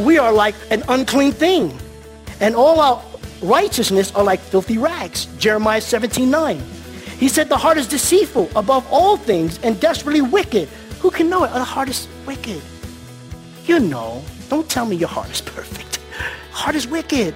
But 0.00 0.06
we 0.06 0.16
are 0.16 0.32
like 0.32 0.54
an 0.70 0.82
unclean 0.88 1.32
thing, 1.32 1.78
and 2.40 2.56
all 2.56 2.80
our 2.80 3.02
righteousness 3.42 4.10
are 4.14 4.24
like 4.24 4.40
filthy 4.40 4.78
rags. 4.78 5.26
Jeremiah 5.36 5.82
17 5.82 6.30
9. 6.30 6.58
He 7.18 7.28
said, 7.28 7.50
The 7.50 7.58
heart 7.58 7.76
is 7.76 7.86
deceitful 7.86 8.48
above 8.56 8.90
all 8.90 9.18
things 9.18 9.58
and 9.62 9.78
desperately 9.78 10.22
wicked. 10.22 10.68
Who 11.00 11.10
can 11.10 11.28
know 11.28 11.44
it? 11.44 11.50
Oh, 11.52 11.58
the 11.58 11.64
heart 11.64 11.90
is 11.90 12.08
wicked. 12.26 12.62
You 13.66 13.78
know. 13.78 14.24
Don't 14.48 14.66
tell 14.70 14.86
me 14.86 14.96
your 14.96 15.10
heart 15.10 15.28
is 15.28 15.42
perfect. 15.42 16.00
Heart 16.50 16.76
is 16.76 16.86
wicked. 16.86 17.34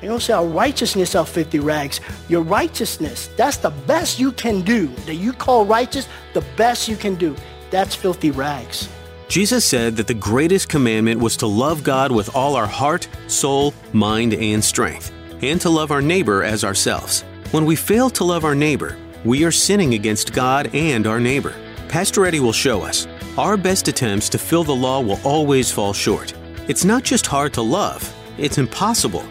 You 0.00 0.08
don't 0.10 0.22
say 0.22 0.34
our 0.34 0.46
righteousness 0.46 1.16
are 1.16 1.26
filthy 1.26 1.58
rags. 1.58 1.98
Your 2.28 2.42
righteousness, 2.42 3.30
that's 3.36 3.56
the 3.56 3.70
best 3.70 4.20
you 4.20 4.30
can 4.30 4.62
do. 4.62 4.86
That 5.06 5.16
you 5.16 5.32
call 5.32 5.66
righteous, 5.66 6.06
the 6.34 6.42
best 6.56 6.86
you 6.86 6.94
can 6.94 7.16
do. 7.16 7.34
That's 7.72 7.96
filthy 7.96 8.30
rags. 8.30 8.88
Jesus 9.28 9.62
said 9.62 9.94
that 9.96 10.06
the 10.06 10.14
greatest 10.14 10.70
commandment 10.70 11.20
was 11.20 11.36
to 11.36 11.46
love 11.46 11.84
God 11.84 12.10
with 12.10 12.34
all 12.34 12.56
our 12.56 12.66
heart, 12.66 13.06
soul, 13.26 13.74
mind, 13.92 14.32
and 14.32 14.64
strength, 14.64 15.12
and 15.42 15.60
to 15.60 15.68
love 15.68 15.90
our 15.90 16.00
neighbor 16.00 16.42
as 16.42 16.64
ourselves. 16.64 17.24
When 17.50 17.66
we 17.66 17.76
fail 17.76 18.08
to 18.10 18.24
love 18.24 18.46
our 18.46 18.54
neighbor, 18.54 18.96
we 19.26 19.44
are 19.44 19.50
sinning 19.52 19.92
against 19.92 20.32
God 20.32 20.74
and 20.74 21.06
our 21.06 21.20
neighbor. 21.20 21.54
Pastor 21.88 22.24
Eddie 22.24 22.40
will 22.40 22.54
show 22.54 22.80
us. 22.80 23.06
Our 23.36 23.58
best 23.58 23.86
attempts 23.86 24.30
to 24.30 24.38
fill 24.38 24.64
the 24.64 24.74
law 24.74 25.00
will 25.00 25.20
always 25.24 25.70
fall 25.70 25.92
short. 25.92 26.32
It's 26.66 26.86
not 26.86 27.02
just 27.02 27.26
hard 27.26 27.52
to 27.54 27.62
love, 27.62 28.10
it's 28.38 28.56
impossible. 28.56 29.24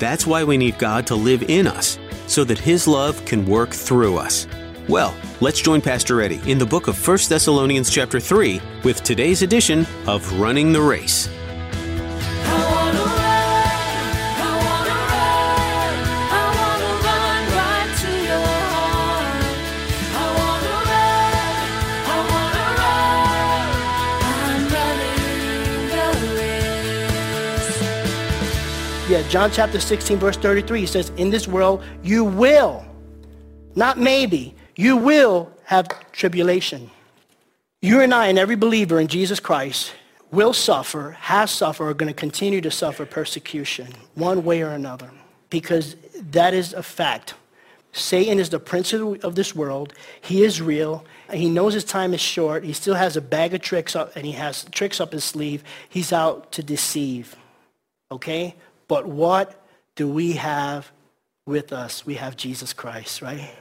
That's 0.00 0.26
why 0.26 0.42
we 0.42 0.56
need 0.56 0.78
God 0.78 1.06
to 1.06 1.14
live 1.14 1.44
in 1.44 1.68
us, 1.68 1.96
so 2.26 2.42
that 2.42 2.58
His 2.58 2.88
love 2.88 3.24
can 3.24 3.46
work 3.46 3.70
through 3.70 4.16
us. 4.16 4.48
Well, 4.86 5.14
let's 5.40 5.62
join 5.62 5.80
Pastor 5.80 6.20
Eddie 6.20 6.42
in 6.50 6.58
the 6.58 6.66
book 6.66 6.88
of 6.88 7.08
1 7.08 7.18
Thessalonians 7.26 7.88
chapter 7.88 8.20
3 8.20 8.60
with 8.84 9.02
today's 9.02 9.40
edition 9.40 9.86
of 10.06 10.30
Running 10.38 10.74
the 10.74 10.82
Race. 10.82 11.30
Yeah, 29.08 29.26
John 29.28 29.50
chapter 29.50 29.80
16, 29.80 30.18
verse 30.18 30.36
33, 30.36 30.80
he 30.80 30.86
says, 30.86 31.10
In 31.16 31.30
this 31.30 31.48
world 31.48 31.82
you 32.02 32.24
will, 32.24 32.84
not 33.74 33.98
maybe, 33.98 34.54
you 34.76 34.96
will 34.96 35.52
have 35.64 35.88
tribulation. 36.12 36.90
You 37.82 38.00
and 38.00 38.14
I 38.14 38.28
and 38.28 38.38
every 38.38 38.56
believer 38.56 38.98
in 38.98 39.08
Jesus 39.08 39.40
Christ 39.40 39.92
will 40.30 40.52
suffer, 40.52 41.12
has 41.20 41.50
suffered, 41.50 41.88
are 41.88 41.94
going 41.94 42.12
to 42.12 42.18
continue 42.18 42.60
to 42.60 42.70
suffer 42.70 43.06
persecution 43.06 43.88
one 44.14 44.44
way 44.44 44.62
or 44.62 44.70
another 44.70 45.10
because 45.50 45.96
that 46.30 46.54
is 46.54 46.72
a 46.72 46.82
fact. 46.82 47.34
Satan 47.92 48.40
is 48.40 48.50
the 48.50 48.58
prince 48.58 48.92
of 48.92 49.36
this 49.36 49.54
world. 49.54 49.92
He 50.20 50.42
is 50.42 50.60
real. 50.60 51.04
He 51.32 51.48
knows 51.48 51.74
his 51.74 51.84
time 51.84 52.12
is 52.12 52.20
short. 52.20 52.64
He 52.64 52.72
still 52.72 52.96
has 52.96 53.16
a 53.16 53.20
bag 53.20 53.54
of 53.54 53.60
tricks 53.60 53.94
up, 53.94 54.16
and 54.16 54.26
he 54.26 54.32
has 54.32 54.64
tricks 54.72 55.00
up 55.00 55.12
his 55.12 55.22
sleeve. 55.22 55.62
He's 55.88 56.12
out 56.12 56.50
to 56.52 56.62
deceive. 56.64 57.36
Okay? 58.10 58.56
But 58.88 59.06
what 59.06 59.64
do 59.94 60.08
we 60.08 60.32
have 60.32 60.90
with 61.46 61.72
us? 61.72 62.04
We 62.04 62.14
have 62.14 62.36
Jesus 62.36 62.72
Christ, 62.72 63.22
right? 63.22 63.54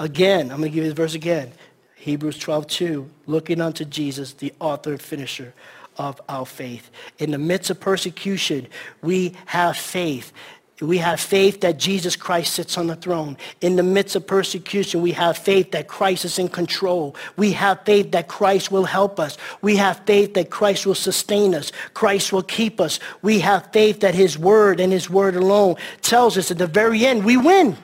Again, 0.00 0.50
I'm 0.50 0.60
going 0.60 0.70
to 0.70 0.74
give 0.74 0.84
you 0.84 0.90
the 0.90 0.96
verse 0.96 1.14
again. 1.14 1.52
Hebrews 1.96 2.38
12, 2.38 2.66
2, 2.66 3.10
looking 3.26 3.60
unto 3.60 3.84
Jesus, 3.84 4.32
the 4.32 4.54
author 4.58 4.92
and 4.92 5.02
finisher 5.02 5.52
of 5.98 6.18
our 6.26 6.46
faith. 6.46 6.90
In 7.18 7.30
the 7.30 7.38
midst 7.38 7.68
of 7.68 7.78
persecution, 7.78 8.66
we 9.02 9.34
have 9.44 9.76
faith. 9.76 10.32
We 10.80 10.96
have 10.96 11.20
faith 11.20 11.60
that 11.60 11.78
Jesus 11.78 12.16
Christ 12.16 12.54
sits 12.54 12.78
on 12.78 12.86
the 12.86 12.96
throne. 12.96 13.36
In 13.60 13.76
the 13.76 13.82
midst 13.82 14.16
of 14.16 14.26
persecution, 14.26 15.02
we 15.02 15.12
have 15.12 15.36
faith 15.36 15.72
that 15.72 15.88
Christ 15.88 16.24
is 16.24 16.38
in 16.38 16.48
control. 16.48 17.14
We 17.36 17.52
have 17.52 17.82
faith 17.84 18.12
that 18.12 18.28
Christ 18.28 18.72
will 18.72 18.86
help 18.86 19.20
us. 19.20 19.36
We 19.60 19.76
have 19.76 19.98
faith 20.06 20.32
that 20.32 20.48
Christ 20.48 20.86
will 20.86 20.94
sustain 20.94 21.54
us. 21.54 21.72
Christ 21.92 22.32
will 22.32 22.42
keep 22.42 22.80
us. 22.80 22.98
We 23.20 23.40
have 23.40 23.70
faith 23.70 24.00
that 24.00 24.14
his 24.14 24.38
word 24.38 24.80
and 24.80 24.90
his 24.90 25.10
word 25.10 25.36
alone 25.36 25.76
tells 26.00 26.38
us 26.38 26.50
at 26.50 26.56
the 26.56 26.66
very 26.66 27.04
end, 27.04 27.26
we 27.26 27.36
win. 27.36 27.76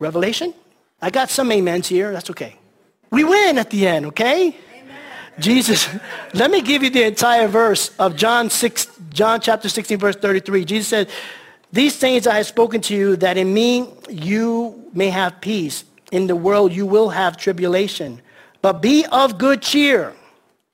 Revelation? 0.00 0.52
I 1.02 1.10
got 1.10 1.30
some 1.30 1.50
amens 1.50 1.88
here. 1.88 2.12
That's 2.12 2.30
okay. 2.30 2.56
We 3.10 3.24
win 3.24 3.58
at 3.58 3.70
the 3.70 3.86
end, 3.86 4.06
okay? 4.06 4.48
Amen. 4.48 4.96
Jesus, 5.38 5.88
let 6.34 6.50
me 6.50 6.60
give 6.60 6.82
you 6.82 6.90
the 6.90 7.04
entire 7.04 7.48
verse 7.48 7.90
of 7.98 8.16
John 8.16 8.50
6, 8.50 8.86
John 9.10 9.40
chapter 9.40 9.68
16, 9.68 9.98
verse 9.98 10.16
33. 10.16 10.64
Jesus 10.64 10.88
said, 10.88 11.08
these 11.72 11.96
things 11.96 12.26
I 12.26 12.36
have 12.36 12.46
spoken 12.46 12.80
to 12.82 12.96
you, 12.96 13.16
that 13.16 13.36
in 13.36 13.52
me 13.54 13.88
you 14.08 14.88
may 14.92 15.08
have 15.08 15.40
peace. 15.40 15.84
In 16.10 16.26
the 16.26 16.34
world 16.34 16.72
you 16.72 16.84
will 16.84 17.10
have 17.10 17.36
tribulation. 17.36 18.20
But 18.60 18.82
be 18.82 19.06
of 19.06 19.38
good 19.38 19.62
cheer. 19.62 20.14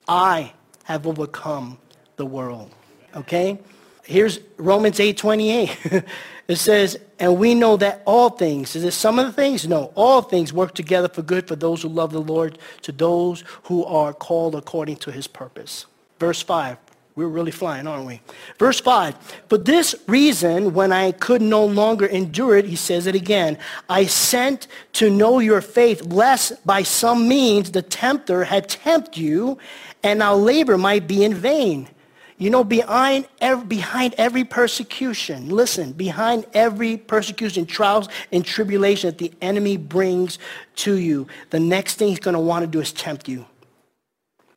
I 0.08 0.52
have 0.84 1.06
overcome 1.06 1.78
the 2.16 2.24
world. 2.24 2.70
Okay? 3.14 3.58
Here's 4.06 4.38
Romans 4.56 5.00
8 5.00 5.16
28. 5.16 5.78
it 6.48 6.56
says, 6.56 6.98
And 7.18 7.38
we 7.38 7.54
know 7.54 7.76
that 7.76 8.02
all 8.04 8.30
things, 8.30 8.76
is 8.76 8.84
it 8.84 8.92
some 8.92 9.18
of 9.18 9.26
the 9.26 9.32
things? 9.32 9.66
No, 9.66 9.92
all 9.94 10.22
things 10.22 10.52
work 10.52 10.74
together 10.74 11.08
for 11.08 11.22
good 11.22 11.48
for 11.48 11.56
those 11.56 11.82
who 11.82 11.88
love 11.88 12.12
the 12.12 12.20
Lord, 12.20 12.58
to 12.82 12.92
those 12.92 13.42
who 13.64 13.84
are 13.84 14.12
called 14.12 14.54
according 14.54 14.96
to 14.98 15.10
his 15.10 15.26
purpose. 15.26 15.86
Verse 16.18 16.40
5. 16.42 16.78
We're 17.16 17.28
really 17.28 17.50
flying, 17.50 17.86
aren't 17.86 18.06
we? 18.06 18.20
Verse 18.58 18.78
5. 18.78 19.16
For 19.48 19.56
this 19.56 19.94
reason, 20.06 20.74
when 20.74 20.92
I 20.92 21.12
could 21.12 21.40
no 21.40 21.64
longer 21.64 22.04
endure 22.04 22.58
it, 22.58 22.66
he 22.66 22.76
says 22.76 23.06
it 23.06 23.14
again, 23.14 23.56
I 23.88 24.04
sent 24.04 24.66
to 24.94 25.08
know 25.08 25.38
your 25.38 25.62
faith, 25.62 26.02
lest 26.04 26.64
by 26.66 26.82
some 26.82 27.26
means 27.26 27.70
the 27.70 27.80
tempter 27.80 28.44
had 28.44 28.68
tempted 28.68 29.16
you, 29.16 29.56
and 30.02 30.22
our 30.22 30.36
labor 30.36 30.76
might 30.76 31.08
be 31.08 31.24
in 31.24 31.32
vain. 31.32 31.88
You 32.38 32.50
know, 32.50 32.64
behind 32.64 33.26
every, 33.40 33.66
behind 33.66 34.14
every 34.18 34.44
persecution, 34.44 35.48
listen, 35.48 35.92
behind 35.92 36.44
every 36.52 36.98
persecution, 36.98 37.64
trials, 37.64 38.08
and 38.30 38.44
tribulation 38.44 39.08
that 39.08 39.18
the 39.18 39.32
enemy 39.40 39.78
brings 39.78 40.38
to 40.76 40.96
you, 40.96 41.28
the 41.48 41.60
next 41.60 41.94
thing 41.94 42.08
he's 42.08 42.18
going 42.18 42.34
to 42.34 42.40
want 42.40 42.62
to 42.62 42.66
do 42.66 42.80
is 42.80 42.92
tempt 42.92 43.26
you. 43.26 43.46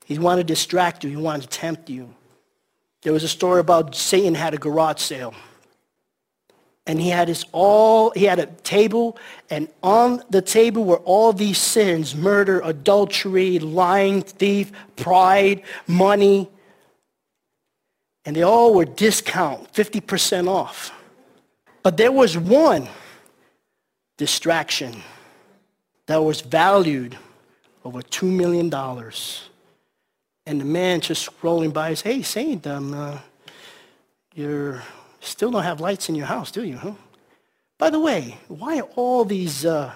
He 0.06 0.19
want 0.19 0.40
to 0.40 0.44
distract 0.44 1.03
you. 1.03 1.09
He 1.09 1.16
wants 1.16 1.45
to 1.45 1.50
tempt 1.50 1.90
you. 1.90 2.13
There 3.03 3.13
was 3.13 3.23
a 3.23 3.29
story 3.29 3.62
about 3.62 3.96
Satan 3.96 4.35
had 4.35 4.53
a 4.53 4.57
garage 4.57 5.00
sale. 5.00 5.34
And 6.85 7.00
he 7.00 7.09
had 7.09 7.28
his 7.28 7.46
all, 7.51 8.09
he 8.11 8.25
had 8.25 8.40
a 8.40 8.47
table, 8.47 9.17
and 9.51 9.69
on 9.84 10.23
the 10.31 10.41
table 10.41 10.84
were 10.84 10.97
all 10.97 11.31
these 11.31 11.59
sins, 11.59 12.16
murder, 12.16 12.59
adultery, 12.61 13.59
lying, 13.59 14.23
thief, 14.23 14.72
pride, 14.96 15.61
money. 15.88 16.50
And 18.25 18.35
they 18.35 18.44
all 18.44 18.74
were 18.74 18.85
discount, 18.85 19.72
50% 19.73 20.47
off. 20.47 20.91
But 21.84 21.97
there 21.97 22.11
was 22.11 22.38
one 22.38 22.90
distraction 24.17 25.02
that 26.05 26.17
was 26.17 26.41
valued 26.41 27.17
over 27.85 28.02
$2 28.02 28.23
million. 28.23 28.73
And 30.46 30.61
the 30.61 30.66
man 30.66 31.02
just 31.02 31.29
rolling 31.41 31.72
by 31.72 31.91
says, 31.91 32.02
hey, 32.02 32.22
Saint, 32.22 32.67
um, 32.67 32.94
uh, 32.94 33.20
you 34.34 34.79
still 35.22 35.52
don't 35.52 35.64
have 35.64 35.79
lights 35.79 36.09
in 36.09 36.16
your 36.16 36.26
house, 36.26 36.52
do 36.52 36.64
you? 36.64 36.78
Huh? 36.78 36.94
By 37.78 37.90
the 37.90 37.99
way, 37.99 38.38
why 38.47 38.82
all 38.82 39.23
these 39.23 39.66
uh, 39.66 39.94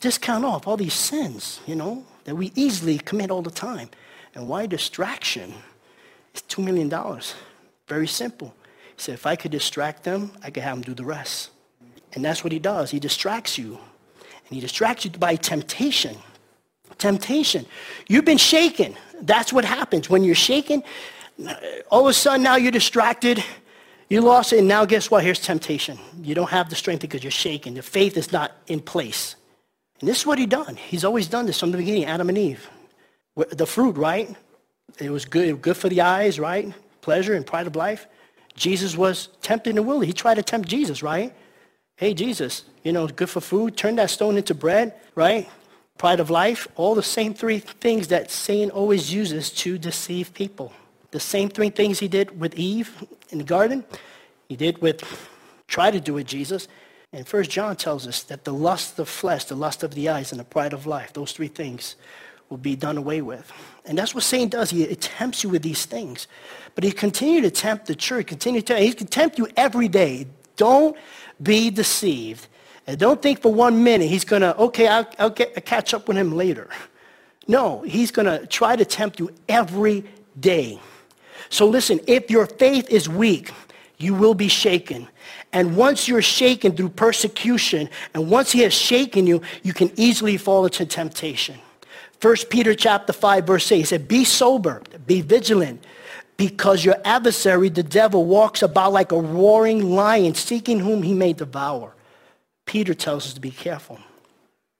discount 0.00 0.44
off, 0.44 0.66
all 0.66 0.76
these 0.76 0.94
sins, 0.94 1.60
you 1.66 1.74
know, 1.74 2.04
that 2.24 2.34
we 2.34 2.52
easily 2.54 2.98
commit 2.98 3.30
all 3.30 3.42
the 3.42 3.50
time? 3.50 3.88
And 4.34 4.48
why 4.48 4.66
distraction 4.66 5.54
is 6.34 6.42
$2 6.42 6.64
million? 6.64 6.90
Very 7.88 8.06
simple. 8.06 8.54
He 8.96 9.02
said, 9.02 9.14
if 9.14 9.26
I 9.26 9.36
could 9.36 9.50
distract 9.50 10.04
them, 10.04 10.32
I 10.42 10.50
could 10.50 10.62
have 10.62 10.76
them 10.76 10.82
do 10.82 10.94
the 10.94 11.04
rest. 11.04 11.50
And 12.14 12.24
that's 12.24 12.44
what 12.44 12.52
he 12.52 12.58
does. 12.58 12.90
He 12.90 13.00
distracts 13.00 13.58
you. 13.58 13.78
And 14.18 14.50
he 14.50 14.60
distracts 14.60 15.04
you 15.04 15.10
by 15.12 15.36
temptation. 15.36 16.16
Temptation. 16.98 17.66
You've 18.08 18.24
been 18.24 18.38
shaken. 18.38 18.94
That's 19.20 19.52
what 19.52 19.64
happens. 19.64 20.10
When 20.10 20.24
you're 20.24 20.34
shaken, 20.34 20.82
All 21.90 22.02
of 22.02 22.10
a 22.10 22.12
sudden 22.12 22.42
now 22.42 22.56
you're 22.56 22.72
distracted. 22.72 23.42
You 24.08 24.20
lost 24.20 24.52
it, 24.52 24.58
and 24.58 24.68
now 24.68 24.84
guess 24.84 25.10
what? 25.10 25.24
Here's 25.24 25.40
temptation. 25.40 25.98
You 26.22 26.34
don't 26.34 26.50
have 26.50 26.68
the 26.68 26.76
strength 26.76 27.00
because 27.00 27.24
you're 27.24 27.30
shaken. 27.30 27.74
The 27.74 27.82
faith 27.82 28.16
is 28.16 28.30
not 28.30 28.52
in 28.66 28.80
place. 28.80 29.36
And 30.00 30.08
this 30.08 30.20
is 30.20 30.26
what 30.26 30.38
he 30.38 30.46
done. 30.46 30.76
He's 30.76 31.04
always 31.04 31.28
done 31.28 31.46
this 31.46 31.58
from 31.58 31.70
the 31.70 31.78
beginning, 31.78 32.04
Adam 32.04 32.28
and 32.28 32.36
Eve. 32.36 32.68
The 33.36 33.66
fruit, 33.66 33.96
right? 33.96 34.36
It 34.98 35.10
was 35.10 35.24
good, 35.24 35.60
good 35.62 35.76
for 35.76 35.88
the 35.88 36.00
eyes, 36.00 36.38
right? 36.38 36.72
Pleasure 37.00 37.34
and 37.34 37.46
pride 37.46 37.66
of 37.66 37.76
life. 37.76 38.06
Jesus 38.54 38.96
was 38.96 39.28
tempted 39.40 39.76
and 39.76 39.86
willing. 39.86 40.06
He 40.06 40.12
tried 40.12 40.34
to 40.34 40.42
tempt 40.42 40.68
Jesus, 40.68 41.02
right? 41.02 41.34
Hey, 41.96 42.14
Jesus, 42.14 42.64
you 42.82 42.92
know, 42.92 43.06
good 43.06 43.30
for 43.30 43.40
food. 43.40 43.76
Turn 43.76 43.96
that 43.96 44.10
stone 44.10 44.36
into 44.36 44.54
bread, 44.54 44.94
right? 45.14 45.48
Pride 45.98 46.20
of 46.20 46.30
life. 46.30 46.66
All 46.76 46.94
the 46.94 47.02
same 47.02 47.34
three 47.34 47.58
things 47.58 48.08
that 48.08 48.30
Satan 48.30 48.70
always 48.70 49.12
uses 49.12 49.50
to 49.50 49.78
deceive 49.78 50.34
people. 50.34 50.72
The 51.10 51.20
same 51.20 51.48
three 51.48 51.70
things 51.70 51.98
he 51.98 52.08
did 52.08 52.38
with 52.40 52.54
Eve 52.54 53.04
in 53.30 53.38
the 53.38 53.44
garden, 53.44 53.84
he 54.48 54.56
did 54.56 54.78
with, 54.78 55.02
try 55.68 55.90
to 55.90 56.00
do 56.00 56.14
with 56.14 56.26
Jesus. 56.26 56.68
And 57.12 57.26
First 57.26 57.50
John 57.50 57.76
tells 57.76 58.06
us 58.06 58.22
that 58.24 58.44
the 58.44 58.54
lust 58.54 58.98
of 58.98 59.08
flesh, 59.08 59.44
the 59.44 59.54
lust 59.54 59.82
of 59.82 59.94
the 59.94 60.08
eyes, 60.08 60.32
and 60.32 60.40
the 60.40 60.44
pride 60.44 60.72
of 60.72 60.86
life, 60.86 61.12
those 61.12 61.32
three 61.32 61.48
things 61.48 61.96
will 62.52 62.58
be 62.58 62.76
done 62.76 62.98
away 62.98 63.22
with. 63.22 63.50
And 63.86 63.96
that's 63.96 64.14
what 64.14 64.24
Satan 64.24 64.50
does. 64.50 64.68
He 64.68 64.84
tempts 64.94 65.42
you 65.42 65.48
with 65.48 65.62
these 65.62 65.86
things. 65.86 66.28
But 66.74 66.84
he 66.84 66.92
continued 66.92 67.44
to 67.44 67.50
tempt 67.50 67.86
the 67.86 67.94
church, 67.94 68.26
continue 68.26 68.60
to 68.60 68.78
he 68.78 68.92
tempt 68.92 69.38
you 69.38 69.48
every 69.56 69.88
day. 69.88 70.26
Don't 70.56 70.94
be 71.42 71.70
deceived. 71.70 72.46
And 72.86 72.98
don't 72.98 73.22
think 73.22 73.40
for 73.40 73.52
one 73.52 73.82
minute 73.82 74.08
he's 74.08 74.26
going 74.26 74.42
to, 74.42 74.54
okay, 74.58 74.86
I'll, 74.86 75.08
I'll, 75.18 75.30
get, 75.30 75.54
I'll 75.56 75.62
catch 75.62 75.94
up 75.94 76.08
with 76.08 76.18
him 76.18 76.36
later. 76.36 76.68
No, 77.48 77.80
he's 77.82 78.10
going 78.10 78.26
to 78.26 78.46
try 78.46 78.76
to 78.76 78.84
tempt 78.84 79.18
you 79.18 79.30
every 79.48 80.04
day. 80.38 80.78
So 81.48 81.66
listen, 81.66 82.00
if 82.06 82.30
your 82.30 82.44
faith 82.44 82.90
is 82.90 83.08
weak, 83.08 83.50
you 83.96 84.14
will 84.14 84.34
be 84.34 84.48
shaken. 84.48 85.08
And 85.54 85.74
once 85.74 86.06
you're 86.06 86.20
shaken 86.20 86.76
through 86.76 86.90
persecution, 86.90 87.88
and 88.12 88.28
once 88.28 88.52
he 88.52 88.60
has 88.60 88.74
shaken 88.74 89.26
you, 89.26 89.40
you 89.62 89.72
can 89.72 89.90
easily 89.96 90.36
fall 90.36 90.66
into 90.66 90.84
temptation. 90.84 91.58
1 92.22 92.36
Peter 92.50 92.72
chapter 92.72 93.12
5, 93.12 93.44
verse 93.44 93.72
8, 93.72 93.78
he 93.78 93.84
said, 93.84 94.06
Be 94.06 94.24
sober, 94.24 94.80
be 95.06 95.22
vigilant, 95.22 95.84
because 96.36 96.84
your 96.84 96.96
adversary, 97.04 97.68
the 97.68 97.82
devil, 97.82 98.24
walks 98.24 98.62
about 98.62 98.92
like 98.92 99.10
a 99.10 99.20
roaring 99.20 99.90
lion, 99.90 100.36
seeking 100.36 100.78
whom 100.78 101.02
he 101.02 101.14
may 101.14 101.32
devour. 101.32 101.94
Peter 102.64 102.94
tells 102.94 103.26
us 103.26 103.34
to 103.34 103.40
be 103.40 103.50
careful. 103.50 103.98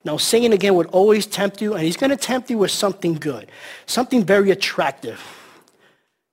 Now, 0.05 0.19
Satan 0.19 0.53
again 0.53 0.77
would 0.77 0.87
always 0.89 1.27
tempt 1.27 1.61
you, 1.61 1.75
and 1.75 1.83
he's 1.83 1.97
going 1.97 2.11
to 2.11 2.17
tempt 2.17 2.49
you 2.49 2.59
with 2.59 2.71
something 2.71 3.15
good, 3.15 3.51
something 3.87 4.25
very 4.25 4.53
attractive. 4.53 5.21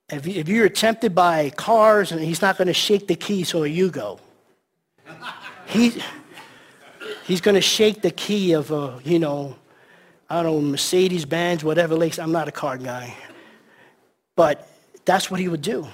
If, 0.09 0.27
you're 0.47 0.69
tempted 0.69 1.15
by 1.15 1.49
cars, 1.51 2.11
and 2.11 2.21
he's 2.21 2.41
not 2.41 2.55
going 2.57 2.67
to 2.67 2.73
shake 2.73 3.07
the 3.07 3.15
key 3.15 3.43
so 3.43 3.63
you 3.63 3.89
go. 3.89 4.19
He, 5.65 6.01
he's 7.25 7.41
going 7.41 7.55
to 7.55 7.61
shake 7.61 8.03
the 8.03 8.11
key 8.11 8.53
of 8.53 8.71
a, 8.71 8.99
you 9.03 9.17
know, 9.17 9.55
I 10.29 10.43
don't 10.43 10.45
know, 10.45 10.61
Mercedes 10.61 11.25
Benz, 11.25 11.63
whatever. 11.63 11.95
Lexus. 11.95 12.21
I'm 12.21 12.31
not 12.31 12.47
a 12.47 12.51
car 12.51 12.77
guy. 12.77 13.15
But 14.35 14.69
that's 15.05 15.31
what 15.31 15.39
he 15.39 15.47
would 15.47 15.61
do. 15.61 15.87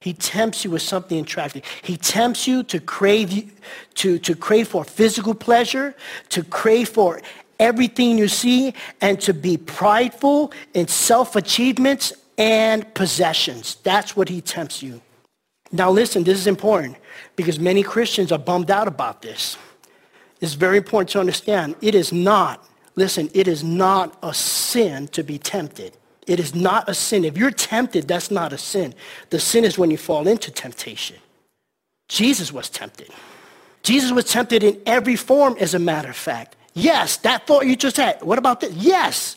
He 0.00 0.12
tempts 0.12 0.64
you 0.64 0.70
with 0.70 0.82
something 0.82 1.20
attractive. 1.20 1.62
He 1.82 1.96
tempts 1.96 2.46
you 2.46 2.62
to 2.64 2.80
crave, 2.80 3.52
to, 3.94 4.18
to 4.18 4.34
crave 4.34 4.68
for 4.68 4.84
physical 4.84 5.34
pleasure, 5.34 5.94
to 6.30 6.44
crave 6.44 6.88
for 6.88 7.20
everything 7.58 8.18
you 8.18 8.28
see, 8.28 8.74
and 9.00 9.20
to 9.22 9.32
be 9.32 9.56
prideful 9.56 10.52
in 10.74 10.86
self-achievements 10.86 12.12
and 12.36 12.92
possessions. 12.94 13.76
That's 13.82 14.14
what 14.14 14.28
he 14.28 14.40
tempts 14.40 14.82
you. 14.82 15.00
Now 15.72 15.90
listen, 15.90 16.22
this 16.24 16.38
is 16.38 16.46
important 16.46 16.96
because 17.34 17.58
many 17.58 17.82
Christians 17.82 18.30
are 18.30 18.38
bummed 18.38 18.70
out 18.70 18.88
about 18.88 19.22
this. 19.22 19.56
It's 20.40 20.54
very 20.54 20.76
important 20.76 21.10
to 21.10 21.20
understand. 21.20 21.76
It 21.80 21.94
is 21.94 22.12
not, 22.12 22.64
listen, 22.96 23.30
it 23.34 23.46
is 23.46 23.62
not 23.62 24.18
a 24.22 24.34
sin 24.34 25.08
to 25.08 25.22
be 25.22 25.38
tempted. 25.38 25.96
It 26.26 26.40
is 26.40 26.54
not 26.54 26.88
a 26.88 26.94
sin. 26.94 27.24
If 27.24 27.38
you're 27.38 27.52
tempted, 27.52 28.08
that's 28.08 28.30
not 28.30 28.52
a 28.52 28.58
sin. 28.58 28.94
The 29.30 29.38
sin 29.38 29.64
is 29.64 29.78
when 29.78 29.90
you 29.90 29.96
fall 29.96 30.26
into 30.26 30.50
temptation. 30.50 31.16
Jesus 32.08 32.52
was 32.52 32.68
tempted. 32.68 33.10
Jesus 33.82 34.10
was 34.10 34.24
tempted 34.24 34.64
in 34.64 34.80
every 34.86 35.14
form, 35.14 35.56
as 35.60 35.74
a 35.74 35.78
matter 35.78 36.08
of 36.08 36.16
fact. 36.16 36.56
Yes, 36.74 37.16
that 37.18 37.46
thought 37.46 37.66
you 37.66 37.76
just 37.76 37.96
had. 37.96 38.20
What 38.22 38.38
about 38.38 38.60
this? 38.60 38.74
Yes. 38.74 39.36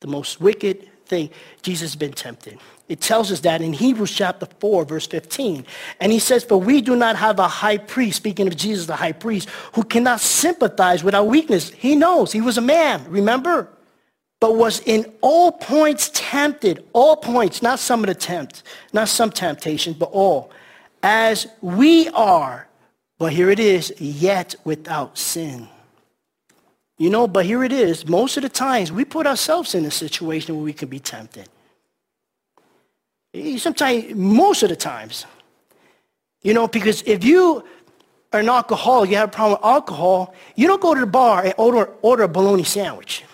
The 0.00 0.06
most 0.06 0.40
wicked 0.40 0.88
thing, 1.06 1.30
Jesus 1.62 1.92
has 1.92 1.96
been 1.96 2.12
tempted. 2.12 2.58
It 2.88 3.00
tells 3.00 3.32
us 3.32 3.40
that 3.40 3.62
in 3.62 3.72
Hebrews 3.72 4.12
chapter 4.12 4.46
4, 4.60 4.84
verse 4.84 5.06
15. 5.06 5.64
And 6.00 6.12
he 6.12 6.18
says, 6.18 6.44
For 6.44 6.58
we 6.58 6.82
do 6.82 6.96
not 6.96 7.16
have 7.16 7.38
a 7.38 7.48
high 7.48 7.78
priest, 7.78 8.18
speaking 8.18 8.46
of 8.46 8.56
Jesus, 8.56 8.86
the 8.86 8.96
high 8.96 9.12
priest, 9.12 9.48
who 9.74 9.84
cannot 9.84 10.20
sympathize 10.20 11.02
with 11.02 11.14
our 11.14 11.24
weakness. 11.24 11.70
He 11.70 11.96
knows. 11.96 12.32
He 12.32 12.42
was 12.42 12.58
a 12.58 12.62
man, 12.62 13.04
remember? 13.08 13.68
But 14.40 14.56
was 14.56 14.80
in 14.80 15.10
all 15.22 15.52
points 15.52 16.10
tempted, 16.12 16.84
all 16.92 17.16
points, 17.16 17.62
not 17.62 17.78
some 17.78 18.00
of 18.00 18.06
the 18.06 18.14
tempt, 18.14 18.62
not 18.92 19.08
some 19.08 19.30
temptations, 19.30 19.96
but 19.96 20.10
all, 20.12 20.50
as 21.02 21.46
we 21.62 22.08
are. 22.10 22.68
But 23.18 23.32
here 23.32 23.48
it 23.48 23.60
is, 23.60 23.94
yet 23.98 24.54
without 24.64 25.16
sin. 25.16 25.68
You 26.98 27.10
know, 27.10 27.26
but 27.26 27.44
here 27.44 27.64
it 27.64 27.72
is. 27.72 28.06
Most 28.06 28.36
of 28.36 28.42
the 28.42 28.48
times 28.48 28.92
we 28.92 29.04
put 29.04 29.26
ourselves 29.26 29.74
in 29.74 29.84
a 29.84 29.90
situation 29.90 30.54
where 30.54 30.64
we 30.64 30.72
can 30.72 30.88
be 30.88 31.00
tempted. 31.00 31.48
Eh, 33.32 33.58
sometimes, 33.58 34.14
most 34.14 34.62
of 34.62 34.68
the 34.68 34.76
times. 34.76 35.26
You 36.42 36.54
know, 36.54 36.68
because 36.68 37.02
if 37.02 37.24
you 37.24 37.64
are 38.32 38.40
an 38.40 38.48
alcoholic, 38.48 39.10
you 39.10 39.16
have 39.16 39.30
a 39.30 39.32
problem 39.32 39.58
with 39.58 39.64
alcohol, 39.64 40.34
you 40.54 40.68
don't 40.68 40.80
go 40.80 40.94
to 40.94 41.00
the 41.00 41.06
bar 41.06 41.44
and 41.44 41.54
order, 41.56 41.90
order 42.02 42.24
a 42.24 42.28
bologna 42.28 42.64
sandwich. 42.64 43.24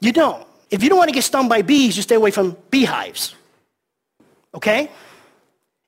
You 0.00 0.12
don't. 0.12 0.46
If 0.70 0.82
you 0.82 0.88
don't 0.88 0.98
want 0.98 1.08
to 1.08 1.14
get 1.14 1.24
stung 1.24 1.48
by 1.48 1.62
bees, 1.62 1.96
you 1.96 2.02
stay 2.02 2.14
away 2.14 2.30
from 2.30 2.56
beehives. 2.70 3.34
Okay? 4.54 4.90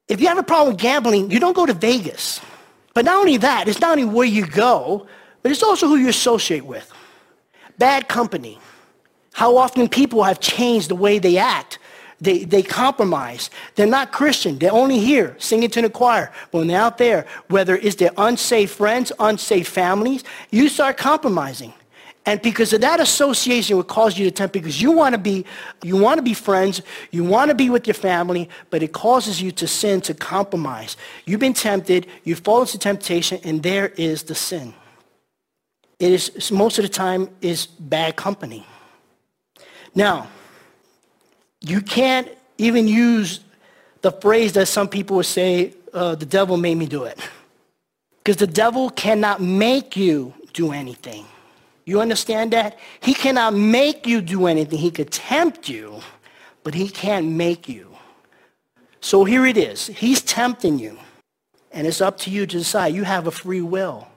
If 0.08 0.20
you 0.20 0.28
have 0.28 0.38
a 0.38 0.42
problem 0.42 0.74
with 0.74 0.80
gambling, 0.80 1.30
you 1.30 1.38
don't 1.38 1.54
go 1.54 1.66
to 1.66 1.74
Vegas. 1.74 2.40
But 2.94 3.04
not 3.04 3.16
only 3.16 3.36
that, 3.38 3.68
it's 3.68 3.80
not 3.80 3.98
only 3.98 4.04
where 4.04 4.26
you 4.26 4.46
go, 4.46 5.06
but 5.46 5.52
it's 5.52 5.62
also 5.62 5.86
who 5.86 5.94
you 5.94 6.08
associate 6.08 6.66
with. 6.66 6.92
Bad 7.78 8.08
company. 8.08 8.58
How 9.32 9.56
often 9.56 9.88
people 9.88 10.24
have 10.24 10.40
changed 10.40 10.88
the 10.88 10.96
way 10.96 11.20
they 11.20 11.38
act. 11.38 11.78
They, 12.20 12.42
they 12.42 12.64
compromise. 12.64 13.48
They're 13.76 13.86
not 13.86 14.10
Christian. 14.10 14.58
They're 14.58 14.72
only 14.72 14.98
here 14.98 15.36
singing 15.38 15.70
to 15.70 15.82
the 15.82 15.88
choir. 15.88 16.32
But 16.50 16.58
when 16.58 16.66
they're 16.66 16.80
out 16.80 16.98
there, 16.98 17.26
whether 17.46 17.76
it's 17.76 17.94
their 17.94 18.10
unsafe 18.18 18.72
friends, 18.72 19.12
unsafe 19.20 19.68
families, 19.68 20.24
you 20.50 20.68
start 20.68 20.96
compromising. 20.96 21.72
And 22.24 22.42
because 22.42 22.72
of 22.72 22.80
that 22.80 22.98
association 22.98 23.76
will 23.76 23.84
cause 23.84 24.18
you 24.18 24.24
to 24.24 24.32
tempt 24.32 24.52
because 24.52 24.82
you 24.82 24.90
want 24.90 25.12
to 25.12 25.18
be 25.18 25.44
you 25.84 25.96
want 25.96 26.18
to 26.18 26.22
be 26.22 26.34
friends, 26.34 26.82
you 27.12 27.22
want 27.22 27.50
to 27.50 27.54
be 27.54 27.70
with 27.70 27.86
your 27.86 27.94
family, 27.94 28.48
but 28.70 28.82
it 28.82 28.92
causes 28.92 29.40
you 29.40 29.52
to 29.52 29.68
sin, 29.68 30.00
to 30.00 30.12
compromise. 30.12 30.96
You've 31.24 31.38
been 31.38 31.54
tempted, 31.54 32.08
you've 32.24 32.40
fallen 32.40 32.62
into 32.62 32.80
temptation, 32.80 33.38
and 33.44 33.62
there 33.62 33.90
is 33.90 34.24
the 34.24 34.34
sin. 34.34 34.74
It 35.98 36.12
is 36.12 36.50
most 36.50 36.78
of 36.78 36.82
the 36.84 36.90
time 36.90 37.30
is 37.40 37.66
bad 37.66 38.16
company. 38.16 38.66
Now, 39.94 40.28
you 41.60 41.80
can't 41.80 42.28
even 42.58 42.86
use 42.86 43.40
the 44.02 44.12
phrase 44.12 44.52
that 44.52 44.66
some 44.66 44.88
people 44.88 45.16
would 45.16 45.26
say, 45.26 45.74
uh, 45.92 46.14
the 46.14 46.26
devil 46.26 46.56
made 46.56 46.76
me 46.76 46.86
do 46.86 47.04
it. 47.04 47.18
Because 48.18 48.36
the 48.36 48.46
devil 48.46 48.90
cannot 48.90 49.40
make 49.40 49.96
you 49.96 50.34
do 50.52 50.72
anything. 50.72 51.24
You 51.86 52.00
understand 52.00 52.52
that? 52.52 52.78
He 53.00 53.14
cannot 53.14 53.54
make 53.54 54.06
you 54.06 54.20
do 54.20 54.46
anything. 54.46 54.78
He 54.78 54.90
could 54.90 55.10
tempt 55.10 55.68
you, 55.68 56.00
but 56.62 56.74
he 56.74 56.88
can't 56.88 57.26
make 57.28 57.68
you. 57.68 57.96
So 59.00 59.24
here 59.24 59.46
it 59.46 59.56
is. 59.56 59.86
He's 59.86 60.20
tempting 60.20 60.78
you. 60.78 60.98
And 61.70 61.86
it's 61.86 62.00
up 62.00 62.18
to 62.18 62.30
you 62.30 62.46
to 62.46 62.58
decide. 62.58 62.94
You 62.94 63.04
have 63.04 63.26
a 63.26 63.30
free 63.30 63.60
will. 63.60 64.08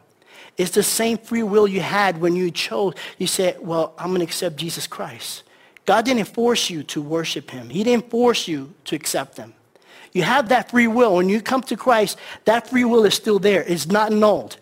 It's 0.60 0.72
the 0.72 0.84
same 0.84 1.18
free 1.18 1.42
will 1.42 1.70
you 1.70 1.80
had 1.80 2.20
when 2.20 2.36
you 2.36 2.52
chose. 2.52 2.94
You 3.18 3.28
said, 3.28 3.58
well, 3.62 3.94
I'm 3.98 4.10
going 4.10 4.20
to 4.20 4.26
accept 4.26 4.58
Jesus 4.58 4.88
Christ. 4.88 5.44
God 5.86 6.04
didn't 6.04 6.26
force 6.26 6.70
you 6.70 6.84
to 6.84 7.02
worship 7.02 7.50
him. 7.50 7.70
He 7.70 7.82
didn't 7.84 8.10
force 8.10 8.46
you 8.46 8.74
to 8.84 8.96
accept 8.96 9.38
him. 9.38 9.54
You 10.12 10.24
have 10.24 10.50
that 10.50 10.70
free 10.70 10.88
will. 10.88 11.16
When 11.16 11.30
you 11.30 11.42
come 11.42 11.62
to 11.64 11.78
Christ, 11.78 12.18
that 12.44 12.68
free 12.68 12.84
will 12.84 13.06
is 13.06 13.14
still 13.14 13.40
there. 13.40 13.64
It's 13.64 13.88
not 13.88 14.12
annulled. 14.12 14.58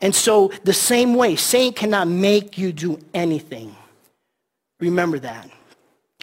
And 0.00 0.12
so 0.12 0.50
the 0.64 0.72
same 0.72 1.14
way, 1.14 1.36
Satan 1.36 1.74
cannot 1.74 2.08
make 2.08 2.58
you 2.58 2.72
do 2.72 2.98
anything. 3.14 3.76
Remember 4.80 5.20
that. 5.20 5.48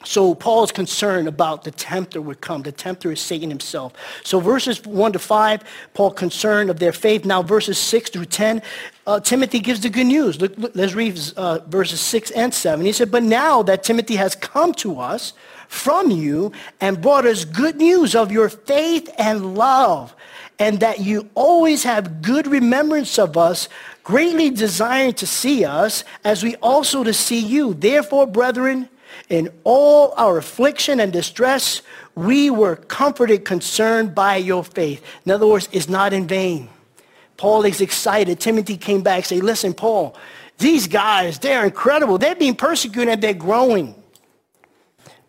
So 0.08 0.34
Paul's 0.34 0.72
concerned 0.72 1.28
about 1.28 1.66
the 1.66 1.72
tempter 1.72 2.22
would 2.22 2.40
come. 2.40 2.62
The 2.62 2.72
tempter 2.72 3.12
is 3.12 3.20
Satan 3.20 3.50
himself. 3.50 3.92
So 4.24 4.40
verses 4.40 4.84
1 4.86 5.12
to 5.12 5.20
5, 5.20 5.64
Paul 5.94 6.12
concerned 6.12 6.70
of 6.70 6.80
their 6.80 6.94
faith. 6.94 7.26
Now 7.26 7.42
verses 7.42 7.78
6 7.78 8.12
through 8.12 8.26
10, 8.26 8.62
uh, 9.06 9.20
Timothy 9.20 9.60
gives 9.60 9.82
the 9.82 9.90
good 9.90 10.08
news. 10.08 10.40
Look, 10.40 10.58
look, 10.58 10.72
let's 10.76 10.94
read 10.94 11.20
uh, 11.36 11.60
verses 11.68 12.00
6 12.00 12.32
and 12.32 12.54
7. 12.54 12.86
He 12.86 12.94
said, 12.94 13.12
But 13.12 13.24
now 13.24 13.64
that 13.64 13.84
Timothy 13.84 14.16
has 14.16 14.34
come 14.34 14.74
to 14.76 14.98
us 15.02 15.34
from 15.68 16.10
you 16.10 16.54
and 16.80 17.02
brought 17.02 17.26
us 17.26 17.44
good 17.44 17.76
news 17.76 18.16
of 18.16 18.32
your 18.32 18.48
faith 18.48 19.14
and 19.18 19.56
love, 19.56 20.16
and 20.58 20.80
that 20.80 21.02
you 21.02 21.30
always 21.36 21.84
have 21.84 22.22
good 22.22 22.48
remembrance 22.48 23.20
of 23.20 23.36
us, 23.36 23.68
greatly 24.06 24.52
desiring 24.52 25.14
to 25.16 25.28
see 25.28 25.66
us, 25.66 26.06
as 26.24 26.44
we 26.44 26.56
also 26.56 27.04
to 27.04 27.14
see 27.14 27.40
you. 27.40 27.74
Therefore, 27.74 28.26
brethren, 28.26 28.88
in 29.30 29.50
all 29.64 30.14
our 30.18 30.38
affliction 30.38 31.00
and 31.00 31.12
distress, 31.12 31.82
we 32.16 32.50
were 32.50 32.76
comforted, 32.76 33.46
concerned 33.46 34.16
by 34.16 34.38
your 34.38 34.64
faith. 34.64 35.04
In 35.26 35.32
other 35.32 35.48
words, 35.48 35.70
it's 35.72 35.90
not 35.90 36.14
in 36.14 36.28
vain. 36.28 36.70
Paul 37.38 37.66
is 37.66 37.82
excited. 37.82 38.40
Timothy 38.40 38.78
came 38.78 39.04
back 39.04 39.26
said, 39.26 39.44
listen, 39.44 39.74
Paul, 39.74 40.16
these 40.58 40.88
guys, 40.88 41.38
they're 41.38 41.66
incredible. 41.66 42.18
They're 42.18 42.36
being 42.36 42.56
persecuted 42.56 43.10
and 43.10 43.22
they're 43.22 43.34
growing. 43.34 43.96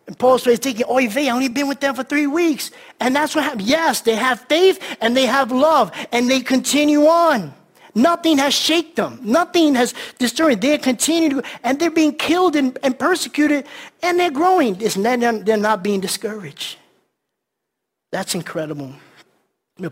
And 0.07 0.19
Paul's 0.19 0.43
thinking, 0.43 0.87
oh, 0.89 1.07
they 1.07 1.31
only 1.31 1.49
been 1.49 1.69
with 1.69 1.81
them 1.81 1.95
for 1.95 2.03
three 2.03 2.27
weeks. 2.27 2.71
And 2.99 3.15
that's 3.15 3.35
what 3.35 3.45
happened. 3.45 3.63
Yes, 3.63 4.01
they 4.01 4.17
have 4.17 4.41
faith 4.49 4.83
and 5.03 5.15
they 5.15 5.27
have 5.27 5.53
love 5.53 5.93
and 6.13 6.31
they 6.31 6.41
continue 6.41 7.03
on. 7.03 7.53
Nothing 7.95 8.39
has 8.39 8.55
shaken 8.55 8.95
them. 8.95 9.21
Nothing 9.23 9.75
has 9.75 9.95
disturbed. 10.19 10.61
Them. 10.61 10.61
They 10.61 10.79
continue 10.79 11.31
to, 11.31 11.43
and 11.63 11.79
they're 11.79 11.91
being 11.91 12.15
killed 12.15 12.57
and, 12.57 12.79
and 12.83 12.99
persecuted, 12.99 13.67
and 14.03 14.19
they're 14.19 14.31
growing. 14.31 14.81
It's 14.81 14.97
not, 14.97 15.21
they're 15.21 15.57
not 15.57 15.83
being 15.83 16.01
discouraged. 16.01 16.79
That's 18.11 18.35
incredible. 18.35 18.95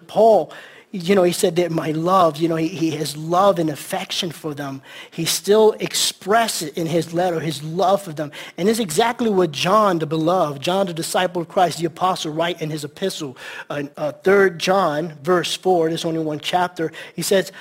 Paul, 0.07 0.53
you 0.91 1.15
know, 1.15 1.25
he 1.25 1.33
said 1.33 1.57
that 1.57 1.71
my 1.71 1.91
love, 1.91 2.39
you 2.39 2.49
know, 2.49 2.57
he, 2.57 2.69
he 2.69 2.91
has 2.93 3.17
love 3.17 3.59
and 3.59 3.71
affection 3.71 4.31
for 4.31 4.55
them. 4.55 4.83
He 5.11 5.25
still 5.25 5.73
expresses 5.73 6.71
in 6.71 6.87
his 6.87 7.13
letter 7.13 7.41
his 7.41 7.63
love 7.63 8.03
for 8.03 8.13
them. 8.13 8.33
And 8.57 8.69
it's 8.69 8.79
exactly 8.79 9.29
what 9.29 9.53
John, 9.53 9.99
the 9.99 10.07
beloved, 10.07 10.63
John, 10.63 10.87
the 10.87 10.95
disciple 10.95 11.43
of 11.43 11.49
Christ, 11.49 11.79
the 11.79 11.87
apostle, 11.87 12.33
write 12.33 12.63
in 12.63 12.71
his 12.71 12.85
epistle. 12.85 13.37
Uh, 13.69 13.85
uh, 13.97 14.13
3 14.13 14.57
John, 14.57 15.19
verse 15.23 15.57
4, 15.57 15.89
there's 15.89 16.05
only 16.05 16.21
one 16.21 16.41
chapter. 16.41 16.93
He 17.15 17.23
says, 17.23 17.53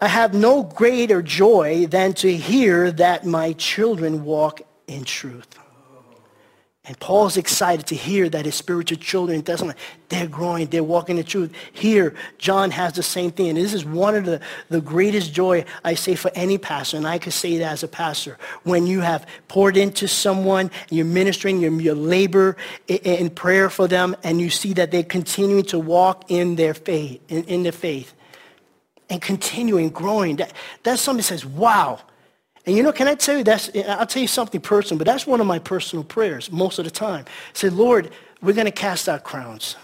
I 0.00 0.08
have 0.08 0.34
no 0.34 0.62
greater 0.62 1.22
joy 1.22 1.86
than 1.86 2.12
to 2.14 2.36
hear 2.36 2.92
that 2.92 3.24
my 3.24 3.54
children 3.54 4.24
walk 4.24 4.60
in 4.86 5.04
truth. 5.04 5.58
And 6.84 6.98
Paul's 6.98 7.36
excited 7.36 7.86
to 7.86 7.94
hear 7.94 8.28
that 8.28 8.44
his 8.44 8.56
spiritual 8.56 8.98
children 8.98 9.38
in 9.38 9.44
Thessalonica, 9.44 9.78
they're 10.08 10.26
growing, 10.26 10.66
they're 10.66 10.82
walking 10.82 11.16
in 11.16 11.24
truth. 11.24 11.52
Here, 11.72 12.12
John 12.38 12.72
has 12.72 12.94
the 12.94 13.04
same 13.04 13.30
thing. 13.30 13.50
And 13.50 13.56
this 13.56 13.72
is 13.72 13.84
one 13.84 14.16
of 14.16 14.24
the, 14.24 14.40
the 14.68 14.80
greatest 14.80 15.32
joy 15.32 15.64
I 15.84 15.94
say 15.94 16.16
for 16.16 16.32
any 16.34 16.58
pastor, 16.58 16.96
and 16.96 17.06
I 17.06 17.18
could 17.18 17.34
say 17.34 17.56
that 17.58 17.70
as 17.70 17.84
a 17.84 17.88
pastor. 17.88 18.36
When 18.64 18.88
you 18.88 18.98
have 18.98 19.28
poured 19.46 19.76
into 19.76 20.08
someone, 20.08 20.72
you're 20.90 21.06
ministering, 21.06 21.60
your, 21.60 21.72
your 21.80 21.94
labor 21.94 22.56
in, 22.88 22.98
in 22.98 23.30
prayer 23.30 23.70
for 23.70 23.86
them, 23.86 24.16
and 24.24 24.40
you 24.40 24.50
see 24.50 24.72
that 24.72 24.90
they're 24.90 25.04
continuing 25.04 25.64
to 25.66 25.78
walk 25.78 26.32
in 26.32 26.56
their 26.56 26.74
faith, 26.74 27.20
in, 27.28 27.44
in 27.44 27.62
their 27.62 27.70
faith 27.70 28.12
and 29.12 29.20
continuing 29.20 29.90
growing. 29.90 30.36
That, 30.36 30.54
that's 30.82 31.04
that 31.04 31.22
says, 31.22 31.44
wow. 31.44 32.00
And 32.64 32.74
you 32.74 32.82
know, 32.82 32.92
can 32.92 33.08
I 33.08 33.14
tell 33.14 33.36
you, 33.36 33.44
that's, 33.44 33.70
I'll 33.86 34.06
tell 34.06 34.22
you 34.22 34.26
something 34.28 34.60
personal, 34.60 34.96
but 34.96 35.06
that's 35.06 35.26
one 35.26 35.38
of 35.38 35.46
my 35.46 35.58
personal 35.58 36.02
prayers 36.02 36.50
most 36.50 36.78
of 36.78 36.86
the 36.86 36.90
time. 36.90 37.26
Say, 37.52 37.68
Lord, 37.68 38.10
we're 38.40 38.54
going 38.54 38.64
to 38.64 38.72
cast 38.72 39.10
our 39.10 39.18
crowns. 39.18 39.76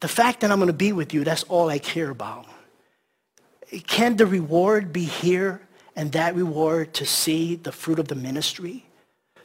The 0.00 0.08
fact 0.08 0.40
that 0.40 0.50
I'm 0.50 0.58
going 0.58 0.66
to 0.66 0.72
be 0.72 0.92
with 0.92 1.14
you, 1.14 1.22
that's 1.22 1.44
all 1.44 1.68
I 1.68 1.78
care 1.78 2.10
about. 2.10 2.46
Can 3.86 4.16
the 4.16 4.26
reward 4.26 4.92
be 4.92 5.04
here 5.04 5.60
and 5.94 6.10
that 6.12 6.34
reward 6.34 6.94
to 6.94 7.06
see 7.06 7.54
the 7.54 7.70
fruit 7.70 8.00
of 8.00 8.08
the 8.08 8.16
ministry? 8.16 8.84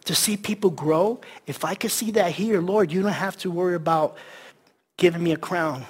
To 0.06 0.16
see 0.16 0.38
people 0.38 0.72
grow? 0.72 1.22
If 1.46 1.64
I 1.64 1.76
could 1.76 1.92
see 1.92 2.10
that 2.12 2.32
here, 2.32 2.62
Lord, 2.62 2.92
you 2.92 3.04
don't 3.04 3.12
have 3.12 3.38
to 3.38 3.52
worry 3.52 3.76
about 3.76 4.18
giving 4.98 5.22
me 5.22 5.34
a 5.34 5.38
crown. 5.38 5.86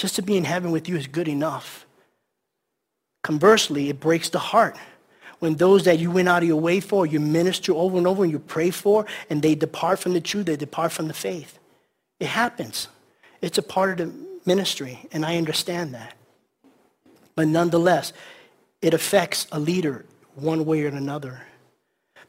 Just 0.00 0.16
to 0.16 0.22
be 0.22 0.38
in 0.38 0.44
heaven 0.44 0.70
with 0.70 0.88
you 0.88 0.96
is 0.96 1.06
good 1.06 1.28
enough. 1.28 1.84
Conversely, 3.22 3.90
it 3.90 4.00
breaks 4.00 4.30
the 4.30 4.38
heart 4.38 4.78
when 5.40 5.56
those 5.56 5.84
that 5.84 5.98
you 5.98 6.10
went 6.10 6.26
out 6.26 6.42
of 6.42 6.48
your 6.48 6.58
way 6.58 6.80
for, 6.80 7.04
you 7.04 7.20
minister 7.20 7.74
over 7.74 7.98
and 7.98 8.06
over 8.06 8.22
and 8.22 8.32
you 8.32 8.38
pray 8.38 8.70
for, 8.70 9.04
and 9.28 9.42
they 9.42 9.54
depart 9.54 9.98
from 9.98 10.14
the 10.14 10.20
truth, 10.22 10.46
they 10.46 10.56
depart 10.56 10.90
from 10.90 11.06
the 11.06 11.12
faith. 11.12 11.58
It 12.18 12.28
happens. 12.28 12.88
It's 13.42 13.58
a 13.58 13.62
part 13.62 14.00
of 14.00 14.08
the 14.08 14.26
ministry, 14.46 15.06
and 15.12 15.22
I 15.22 15.36
understand 15.36 15.92
that. 15.92 16.14
But 17.34 17.48
nonetheless, 17.48 18.14
it 18.80 18.94
affects 18.94 19.48
a 19.52 19.60
leader 19.60 20.06
one 20.34 20.64
way 20.64 20.82
or 20.84 20.88
another. 20.88 21.42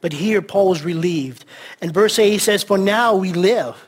But 0.01 0.11
here, 0.11 0.41
Paul 0.41 0.73
is 0.73 0.83
relieved. 0.83 1.45
And 1.79 1.93
verse 1.93 2.19
8, 2.19 2.31
he 2.31 2.37
says, 2.37 2.63
For 2.63 2.77
now 2.77 3.15
we 3.15 3.31
live 3.31 3.87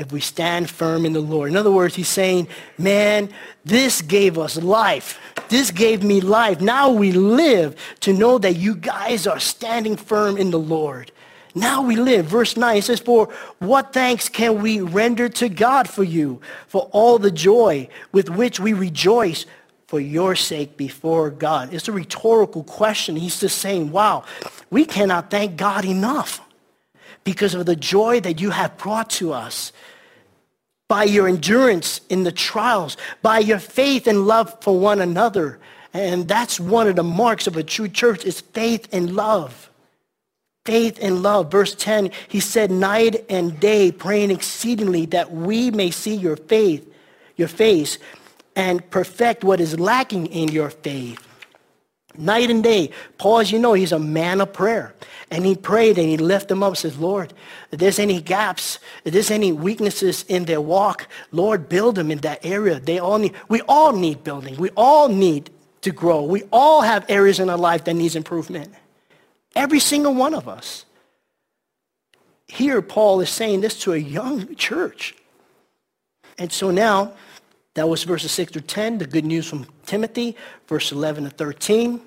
if 0.00 0.10
we 0.12 0.20
stand 0.20 0.70
firm 0.70 1.04
in 1.04 1.12
the 1.12 1.20
Lord. 1.20 1.50
In 1.50 1.56
other 1.56 1.70
words, 1.70 1.94
he's 1.94 2.08
saying, 2.08 2.48
man, 2.78 3.28
this 3.66 4.00
gave 4.00 4.38
us 4.38 4.56
life. 4.56 5.20
This 5.50 5.70
gave 5.70 6.02
me 6.02 6.22
life. 6.22 6.62
Now 6.62 6.90
we 6.90 7.12
live 7.12 7.76
to 8.00 8.14
know 8.14 8.38
that 8.38 8.54
you 8.54 8.74
guys 8.74 9.26
are 9.26 9.38
standing 9.38 9.96
firm 9.96 10.38
in 10.38 10.50
the 10.50 10.58
Lord. 10.58 11.12
Now 11.54 11.82
we 11.82 11.96
live. 11.96 12.24
Verse 12.24 12.56
9 12.56 12.78
it 12.78 12.84
says, 12.84 13.00
For 13.00 13.28
what 13.58 13.92
thanks 13.92 14.30
can 14.30 14.62
we 14.62 14.80
render 14.80 15.28
to 15.28 15.50
God 15.50 15.86
for 15.86 16.04
you, 16.04 16.40
for 16.66 16.88
all 16.92 17.18
the 17.18 17.30
joy 17.30 17.86
with 18.10 18.30
which 18.30 18.58
we 18.58 18.72
rejoice 18.72 19.44
for 19.86 20.00
your 20.00 20.34
sake 20.34 20.78
before 20.78 21.28
God? 21.28 21.74
It's 21.74 21.88
a 21.88 21.92
rhetorical 21.92 22.64
question. 22.64 23.16
He's 23.16 23.40
just 23.40 23.58
saying, 23.58 23.90
wow, 23.90 24.24
we 24.70 24.86
cannot 24.86 25.30
thank 25.30 25.58
God 25.58 25.84
enough 25.84 26.40
because 27.24 27.54
of 27.54 27.66
the 27.66 27.76
joy 27.76 28.20
that 28.20 28.40
you 28.40 28.50
have 28.50 28.78
brought 28.78 29.10
to 29.10 29.32
us 29.32 29.72
by 30.90 31.04
your 31.04 31.28
endurance 31.28 32.00
in 32.08 32.24
the 32.24 32.32
trials, 32.32 32.96
by 33.22 33.38
your 33.38 33.60
faith 33.60 34.08
and 34.08 34.26
love 34.26 34.60
for 34.60 34.76
one 34.76 35.00
another. 35.00 35.60
And 35.94 36.26
that's 36.26 36.58
one 36.58 36.88
of 36.88 36.96
the 36.96 37.04
marks 37.04 37.46
of 37.46 37.56
a 37.56 37.62
true 37.62 37.86
church 37.86 38.24
is 38.24 38.40
faith 38.40 38.88
and 38.90 39.14
love. 39.14 39.70
Faith 40.66 40.98
and 41.00 41.22
love. 41.22 41.48
Verse 41.48 41.76
10, 41.76 42.10
he 42.26 42.40
said, 42.40 42.72
night 42.72 43.24
and 43.30 43.60
day 43.60 43.92
praying 43.92 44.32
exceedingly 44.32 45.06
that 45.06 45.30
we 45.30 45.70
may 45.70 45.92
see 45.92 46.16
your 46.16 46.34
faith, 46.34 46.92
your 47.36 47.46
face, 47.46 47.98
and 48.56 48.90
perfect 48.90 49.44
what 49.44 49.60
is 49.60 49.78
lacking 49.78 50.26
in 50.26 50.48
your 50.48 50.70
faith. 50.70 51.24
Night 52.16 52.50
and 52.50 52.62
day. 52.62 52.90
Paul, 53.18 53.38
as 53.40 53.52
you 53.52 53.58
know, 53.58 53.72
he's 53.72 53.92
a 53.92 53.98
man 53.98 54.40
of 54.40 54.52
prayer. 54.52 54.94
And 55.30 55.46
he 55.46 55.54
prayed 55.54 55.96
and 55.96 56.08
he 56.08 56.16
lifted 56.16 56.48
them 56.48 56.62
up 56.62 56.70
and 56.70 56.78
says, 56.78 56.98
Lord, 56.98 57.32
if 57.70 57.78
there's 57.78 57.98
any 57.98 58.20
gaps, 58.20 58.80
if 59.04 59.12
there's 59.12 59.30
any 59.30 59.52
weaknesses 59.52 60.24
in 60.28 60.44
their 60.44 60.60
walk, 60.60 61.06
Lord, 61.30 61.68
build 61.68 61.94
them 61.94 62.10
in 62.10 62.18
that 62.18 62.44
area. 62.44 62.80
They 62.80 62.98
all 62.98 63.18
need, 63.18 63.34
we 63.48 63.60
all 63.62 63.92
need 63.92 64.24
building. 64.24 64.56
We 64.56 64.70
all 64.76 65.08
need 65.08 65.50
to 65.82 65.92
grow. 65.92 66.22
We 66.22 66.42
all 66.52 66.80
have 66.80 67.06
areas 67.08 67.38
in 67.38 67.48
our 67.48 67.58
life 67.58 67.84
that 67.84 67.94
needs 67.94 68.16
improvement. 68.16 68.74
Every 69.54 69.80
single 69.80 70.14
one 70.14 70.34
of 70.34 70.48
us. 70.48 70.84
Here, 72.46 72.82
Paul 72.82 73.20
is 73.20 73.30
saying 73.30 73.60
this 73.60 73.78
to 73.82 73.92
a 73.92 73.96
young 73.96 74.56
church. 74.56 75.14
And 76.36 76.52
so 76.52 76.72
now, 76.72 77.12
that 77.74 77.88
was 77.88 78.02
verses 78.02 78.32
6 78.32 78.52
through 78.52 78.62
10, 78.62 78.98
the 78.98 79.06
good 79.06 79.24
news 79.24 79.46
from 79.46 79.66
Timothy, 79.90 80.36
verse 80.68 80.92
11 80.92 81.24
to 81.24 81.30
13. 81.30 82.00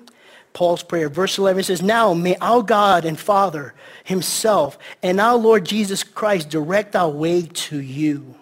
Paul's 0.54 0.82
prayer. 0.82 1.10
Verse 1.10 1.36
11 1.36 1.64
says, 1.64 1.82
Now 1.82 2.14
may 2.14 2.36
our 2.36 2.62
God 2.62 3.04
and 3.04 3.18
Father 3.18 3.74
himself 4.04 4.78
and 5.02 5.20
our 5.20 5.36
Lord 5.36 5.66
Jesus 5.66 6.02
Christ 6.02 6.48
direct 6.48 6.96
our 6.96 7.10
way 7.10 7.42
to 7.42 7.78
you. 7.78 8.34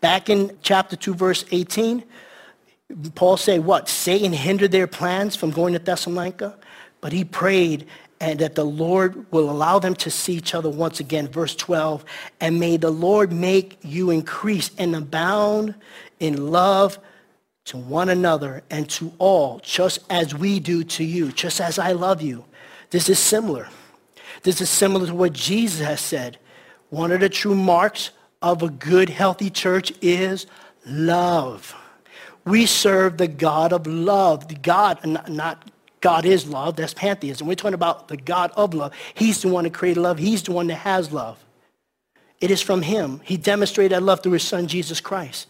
Back 0.00 0.30
in 0.30 0.56
chapter 0.62 0.96
2, 0.96 1.14
verse 1.14 1.44
18, 1.50 2.02
Paul 3.14 3.36
said 3.36 3.64
what? 3.64 3.88
Satan 3.88 4.32
hindered 4.32 4.70
their 4.70 4.86
plans 4.86 5.36
from 5.36 5.50
going 5.50 5.74
to 5.74 5.80
Thessalonica, 5.80 6.56
but 7.00 7.12
he 7.12 7.24
prayed 7.24 7.86
and 8.20 8.38
that 8.38 8.54
the 8.54 8.64
Lord 8.64 9.30
will 9.30 9.50
allow 9.50 9.78
them 9.78 9.94
to 9.96 10.10
see 10.10 10.34
each 10.34 10.54
other 10.54 10.70
once 10.70 10.98
again. 11.00 11.28
Verse 11.28 11.54
12, 11.54 12.04
and 12.40 12.58
may 12.58 12.76
the 12.76 12.90
Lord 12.90 13.32
make 13.32 13.78
you 13.82 14.10
increase 14.10 14.70
and 14.78 14.96
abound 14.96 15.74
in 16.20 16.50
love 16.50 16.98
to 17.68 17.76
one 17.76 18.08
another 18.08 18.62
and 18.70 18.88
to 18.88 19.12
all, 19.18 19.60
just 19.62 20.00
as 20.10 20.34
we 20.34 20.58
do 20.58 20.84
to 20.84 21.04
you, 21.04 21.32
just 21.32 21.60
as 21.60 21.78
I 21.78 21.92
love 21.92 22.22
you. 22.22 22.44
This 22.90 23.08
is 23.08 23.18
similar. 23.18 23.68
This 24.42 24.60
is 24.60 24.70
similar 24.70 25.06
to 25.06 25.14
what 25.14 25.32
Jesus 25.32 25.86
has 25.86 26.00
said. 26.00 26.38
One 26.90 27.12
of 27.12 27.20
the 27.20 27.28
true 27.28 27.54
marks 27.54 28.10
of 28.40 28.62
a 28.62 28.70
good, 28.70 29.10
healthy 29.10 29.50
church 29.50 29.92
is 30.00 30.46
love. 30.86 31.74
We 32.46 32.64
serve 32.64 33.18
the 33.18 33.28
God 33.28 33.72
of 33.74 33.86
love. 33.86 34.48
The 34.48 34.54
God, 34.54 35.04
not 35.28 35.70
God 36.00 36.24
is 36.24 36.46
love, 36.46 36.76
that's 36.76 36.94
pantheism. 36.94 37.46
We're 37.46 37.54
talking 37.54 37.74
about 37.74 38.08
the 38.08 38.16
God 38.16 38.52
of 38.56 38.72
love. 38.72 38.92
He's 39.14 39.42
the 39.42 39.48
one 39.48 39.64
that 39.64 39.74
created 39.74 40.00
love. 40.00 40.18
He's 40.18 40.42
the 40.42 40.52
one 40.52 40.68
that 40.68 40.76
has 40.76 41.12
love. 41.12 41.44
It 42.40 42.50
is 42.50 42.62
from 42.62 42.82
him. 42.82 43.20
He 43.24 43.36
demonstrated 43.36 43.92
that 43.92 44.02
love 44.02 44.22
through 44.22 44.32
his 44.32 44.44
son, 44.44 44.68
Jesus 44.68 45.00
Christ. 45.00 45.48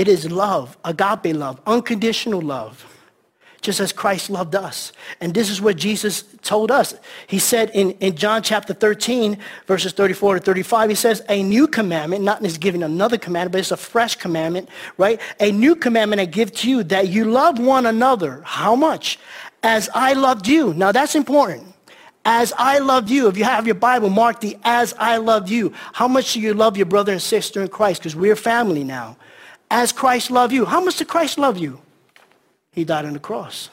It 0.00 0.08
is 0.08 0.30
love, 0.30 0.78
agape 0.82 1.36
love, 1.36 1.60
unconditional 1.66 2.40
love, 2.40 2.86
just 3.60 3.80
as 3.80 3.92
Christ 3.92 4.30
loved 4.30 4.54
us. 4.54 4.94
And 5.20 5.34
this 5.34 5.50
is 5.50 5.60
what 5.60 5.76
Jesus 5.76 6.22
told 6.40 6.70
us. 6.70 6.94
He 7.26 7.38
said 7.38 7.68
in, 7.74 7.90
in 8.00 8.16
John 8.16 8.42
chapter 8.42 8.72
13, 8.72 9.36
verses 9.66 9.92
34 9.92 10.36
to 10.36 10.40
35, 10.40 10.88
he 10.88 10.96
says, 10.96 11.22
a 11.28 11.42
new 11.42 11.66
commandment, 11.66 12.24
not 12.24 12.42
just 12.42 12.60
giving 12.60 12.82
another 12.82 13.18
commandment, 13.18 13.52
but 13.52 13.58
it's 13.58 13.72
a 13.72 13.76
fresh 13.76 14.16
commandment, 14.16 14.70
right? 14.96 15.20
A 15.38 15.52
new 15.52 15.76
commandment 15.76 16.18
I 16.18 16.24
give 16.24 16.50
to 16.54 16.70
you, 16.70 16.82
that 16.84 17.08
you 17.08 17.26
love 17.26 17.58
one 17.58 17.84
another. 17.84 18.40
How 18.46 18.74
much? 18.74 19.18
As 19.62 19.90
I 19.92 20.14
loved 20.14 20.48
you. 20.48 20.72
Now 20.72 20.92
that's 20.92 21.14
important. 21.14 21.74
As 22.24 22.54
I 22.56 22.78
loved 22.78 23.10
you. 23.10 23.28
If 23.28 23.36
you 23.36 23.44
have 23.44 23.66
your 23.66 23.74
Bible, 23.74 24.08
mark 24.08 24.40
the 24.40 24.56
as 24.64 24.94
I 24.98 25.18
loved 25.18 25.50
you. 25.50 25.74
How 25.92 26.08
much 26.08 26.32
do 26.32 26.40
you 26.40 26.54
love 26.54 26.78
your 26.78 26.86
brother 26.86 27.12
and 27.12 27.20
sister 27.20 27.60
in 27.60 27.68
Christ? 27.68 28.00
Because 28.00 28.16
we're 28.16 28.34
family 28.34 28.82
now 28.82 29.18
as 29.70 29.92
Christ 29.92 30.30
loved 30.30 30.52
you. 30.52 30.64
How 30.64 30.80
much 30.80 30.96
did 30.96 31.08
Christ 31.08 31.38
love 31.38 31.56
you? 31.56 31.80
He 32.72 32.84
died 32.84 33.04
on 33.04 33.12
the 33.12 33.18
cross. 33.18 33.70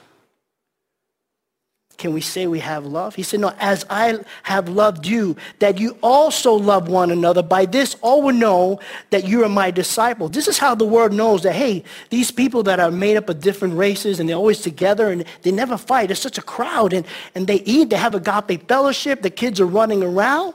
Can 1.98 2.14
we 2.14 2.22
say 2.22 2.46
we 2.46 2.60
have 2.60 2.86
love? 2.86 3.16
He 3.16 3.24
said, 3.24 3.40
no, 3.40 3.54
as 3.58 3.84
I 3.90 4.20
have 4.44 4.70
loved 4.70 5.08
you, 5.08 5.36
that 5.58 5.80
you 5.80 5.98
also 6.04 6.54
love 6.54 6.88
one 6.88 7.10
another. 7.10 7.42
By 7.42 7.66
this, 7.66 7.96
all 8.02 8.22
will 8.22 8.36
know 8.36 8.80
that 9.10 9.28
you 9.28 9.44
are 9.44 9.50
my 9.50 9.72
disciple. 9.72 10.30
This 10.30 10.48
is 10.48 10.60
how 10.60 10.76
the 10.76 10.86
world 10.86 11.12
knows 11.12 11.42
that, 11.42 11.54
hey, 11.54 11.84
these 12.12 12.30
people 12.30 12.62
that 12.64 12.80
are 12.80 12.92
made 12.92 13.18
up 13.18 13.30
of 13.30 13.42
different 13.42 13.74
races 13.74 14.20
and 14.20 14.30
they're 14.30 14.38
always 14.38 14.62
together 14.62 15.10
and 15.10 15.26
they 15.42 15.52
never 15.52 15.76
fight. 15.76 16.12
It's 16.12 16.22
such 16.22 16.38
a 16.38 16.44
crowd 16.44 16.94
and, 16.94 17.04
and 17.34 17.48
they 17.48 17.62
eat, 17.62 17.90
they 17.90 17.98
have 17.98 18.14
agape 18.14 18.68
fellowship, 18.68 19.24
the 19.24 19.32
kids 19.32 19.60
are 19.60 19.66
running 19.66 20.04
around. 20.04 20.54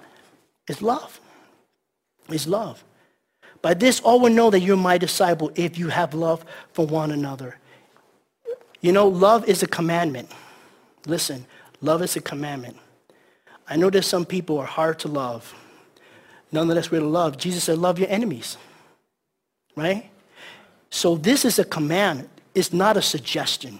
It's 0.68 0.80
love. 0.80 1.20
It's 2.28 2.46
love. 2.46 2.84
By 3.62 3.74
this, 3.74 4.00
all 4.00 4.18
will 4.20 4.32
know 4.32 4.50
that 4.50 4.60
you're 4.60 4.76
my 4.76 4.98
disciple 4.98 5.52
if 5.54 5.78
you 5.78 5.88
have 5.88 6.14
love 6.14 6.44
for 6.72 6.84
one 6.84 7.12
another. 7.12 7.58
You 8.80 8.90
know, 8.90 9.06
love 9.06 9.48
is 9.48 9.62
a 9.62 9.68
commandment. 9.68 10.28
Listen, 11.06 11.46
love 11.80 12.02
is 12.02 12.16
a 12.16 12.20
commandment. 12.20 12.76
I 13.68 13.76
know 13.76 13.88
that 13.90 14.02
some 14.02 14.26
people 14.26 14.58
are 14.58 14.66
hard 14.66 14.98
to 15.00 15.08
love. 15.08 15.54
Nonetheless, 16.50 16.90
we're 16.90 17.00
to 17.00 17.06
love. 17.06 17.38
Jesus 17.38 17.64
said, 17.64 17.78
love 17.78 17.98
your 18.00 18.10
enemies. 18.10 18.58
Right? 19.76 20.10
So 20.90 21.16
this 21.16 21.44
is 21.44 21.58
a 21.60 21.64
command. 21.64 22.28
It's 22.54 22.72
not 22.72 22.96
a 22.96 23.02
suggestion. 23.02 23.78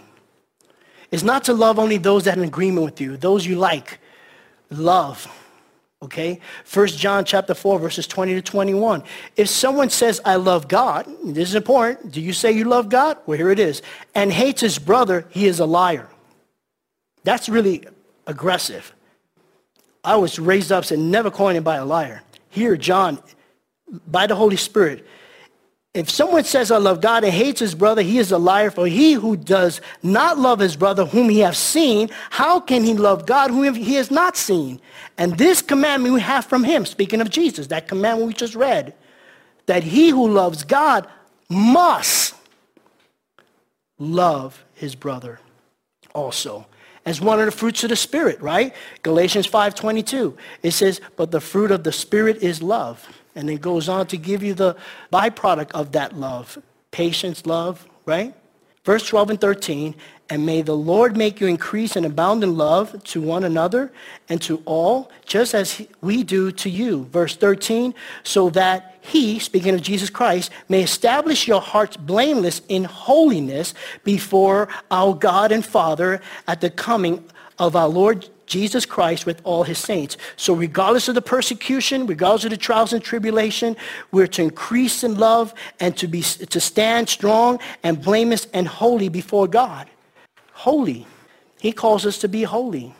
It's 1.10 1.24
not 1.24 1.44
to 1.44 1.52
love 1.52 1.78
only 1.78 1.98
those 1.98 2.24
that 2.24 2.38
are 2.38 2.42
in 2.42 2.48
agreement 2.48 2.86
with 2.86 3.00
you, 3.00 3.16
those 3.16 3.44
you 3.44 3.56
like. 3.56 3.98
Love. 4.70 5.28
Okay? 6.02 6.40
First 6.64 6.98
John 6.98 7.24
chapter 7.24 7.54
4, 7.54 7.78
verses 7.78 8.06
20 8.06 8.34
to 8.34 8.42
21. 8.42 9.04
If 9.36 9.48
someone 9.48 9.88
says, 9.88 10.20
I 10.24 10.34
love 10.34 10.66
God, 10.66 11.06
this 11.24 11.48
is 11.48 11.54
important. 11.54 12.10
Do 12.10 12.20
you 12.20 12.32
say 12.32 12.52
you 12.52 12.64
love 12.64 12.88
God? 12.88 13.18
Well, 13.26 13.38
here 13.38 13.50
it 13.50 13.60
is. 13.60 13.82
And 14.14 14.32
hates 14.32 14.60
his 14.60 14.78
brother, 14.78 15.26
he 15.30 15.46
is 15.46 15.60
a 15.60 15.66
liar. 15.66 16.08
That's 17.22 17.48
really 17.48 17.86
aggressive. 18.26 18.92
I 20.04 20.16
was 20.16 20.38
raised 20.38 20.72
up 20.72 20.84
saying, 20.84 21.10
never 21.10 21.30
call 21.30 21.48
anybody 21.48 21.80
a 21.80 21.84
liar. 21.84 22.22
Here, 22.50 22.76
John, 22.76 23.20
by 24.08 24.26
the 24.26 24.34
Holy 24.34 24.56
Spirit, 24.56 25.06
if 25.94 26.08
someone 26.08 26.44
says, 26.44 26.70
I 26.70 26.78
love 26.78 27.02
God 27.02 27.22
and 27.22 27.32
hates 27.32 27.60
his 27.60 27.74
brother, 27.74 28.00
he 28.00 28.18
is 28.18 28.32
a 28.32 28.38
liar. 28.38 28.70
For 28.70 28.86
he 28.86 29.12
who 29.12 29.36
does 29.36 29.82
not 30.02 30.38
love 30.38 30.58
his 30.58 30.74
brother 30.74 31.04
whom 31.04 31.28
he 31.28 31.40
has 31.40 31.58
seen, 31.58 32.08
how 32.30 32.60
can 32.60 32.82
he 32.82 32.94
love 32.94 33.26
God 33.26 33.50
whom 33.50 33.74
he 33.74 33.94
has 33.94 34.10
not 34.10 34.36
seen? 34.36 34.80
And 35.18 35.36
this 35.36 35.60
commandment 35.60 36.14
we 36.14 36.20
have 36.22 36.46
from 36.46 36.64
him, 36.64 36.86
speaking 36.86 37.20
of 37.20 37.28
Jesus, 37.28 37.66
that 37.66 37.88
commandment 37.88 38.28
we 38.28 38.32
just 38.32 38.54
read, 38.54 38.94
that 39.66 39.82
he 39.82 40.08
who 40.08 40.28
loves 40.28 40.64
God 40.64 41.06
must 41.50 42.34
love 43.98 44.64
his 44.74 44.94
brother 44.94 45.38
also 46.14 46.66
as 47.04 47.20
one 47.20 47.38
of 47.38 47.46
the 47.46 47.52
fruits 47.52 47.84
of 47.84 47.90
the 47.90 47.96
spirit 47.96 48.40
right 48.40 48.74
galatians 49.02 49.46
5.22 49.46 50.36
it 50.62 50.72
says 50.72 51.00
but 51.16 51.30
the 51.30 51.40
fruit 51.40 51.70
of 51.70 51.84
the 51.84 51.92
spirit 51.92 52.42
is 52.42 52.62
love 52.62 53.06
and 53.34 53.48
it 53.50 53.60
goes 53.60 53.88
on 53.88 54.06
to 54.08 54.16
give 54.16 54.42
you 54.42 54.54
the 54.54 54.76
byproduct 55.12 55.70
of 55.72 55.92
that 55.92 56.16
love 56.16 56.58
patience, 56.92 57.46
love, 57.46 57.88
right? 58.04 58.34
Verse 58.84 59.06
12 59.06 59.30
and 59.30 59.40
13, 59.40 59.94
and 60.28 60.44
may 60.44 60.60
the 60.60 60.76
Lord 60.76 61.16
make 61.16 61.40
you 61.40 61.46
increase 61.46 61.94
and 61.94 62.04
abound 62.04 62.42
in 62.42 62.56
love 62.56 63.02
to 63.04 63.20
one 63.20 63.44
another 63.44 63.92
and 64.28 64.42
to 64.42 64.60
all, 64.64 65.10
just 65.24 65.54
as 65.54 65.86
we 66.00 66.24
do 66.24 66.50
to 66.52 66.68
you. 66.68 67.04
Verse 67.06 67.36
13, 67.36 67.94
so 68.24 68.50
that 68.50 68.98
he, 69.00 69.38
speaking 69.38 69.74
of 69.74 69.82
Jesus 69.82 70.10
Christ, 70.10 70.50
may 70.68 70.82
establish 70.82 71.46
your 71.46 71.60
hearts 71.60 71.96
blameless 71.96 72.60
in 72.68 72.84
holiness 72.84 73.72
before 74.04 74.68
our 74.90 75.14
God 75.14 75.52
and 75.52 75.64
Father 75.64 76.20
at 76.48 76.60
the 76.60 76.70
coming 76.70 77.24
of 77.58 77.76
our 77.76 77.88
Lord 77.88 78.28
Jesus 78.46 78.84
Christ 78.84 79.26
with 79.26 79.40
all 79.44 79.62
his 79.62 79.78
saints. 79.78 80.16
So 80.36 80.54
regardless 80.54 81.08
of 81.08 81.14
the 81.14 81.22
persecution, 81.22 82.06
regardless 82.06 82.44
of 82.44 82.50
the 82.50 82.56
trials 82.56 82.92
and 82.92 83.02
tribulation, 83.02 83.76
we're 84.10 84.26
to 84.28 84.42
increase 84.42 85.04
in 85.04 85.16
love 85.16 85.54
and 85.80 85.96
to, 85.96 86.06
be, 86.06 86.22
to 86.22 86.60
stand 86.60 87.08
strong 87.08 87.58
and 87.82 88.02
blameless 88.02 88.46
and 88.52 88.68
holy 88.68 89.08
before 89.08 89.46
God. 89.46 89.88
Holy. 90.52 91.06
He 91.60 91.72
calls 91.72 92.04
us 92.04 92.18
to 92.18 92.28
be 92.28 92.42
holy. 92.42 92.94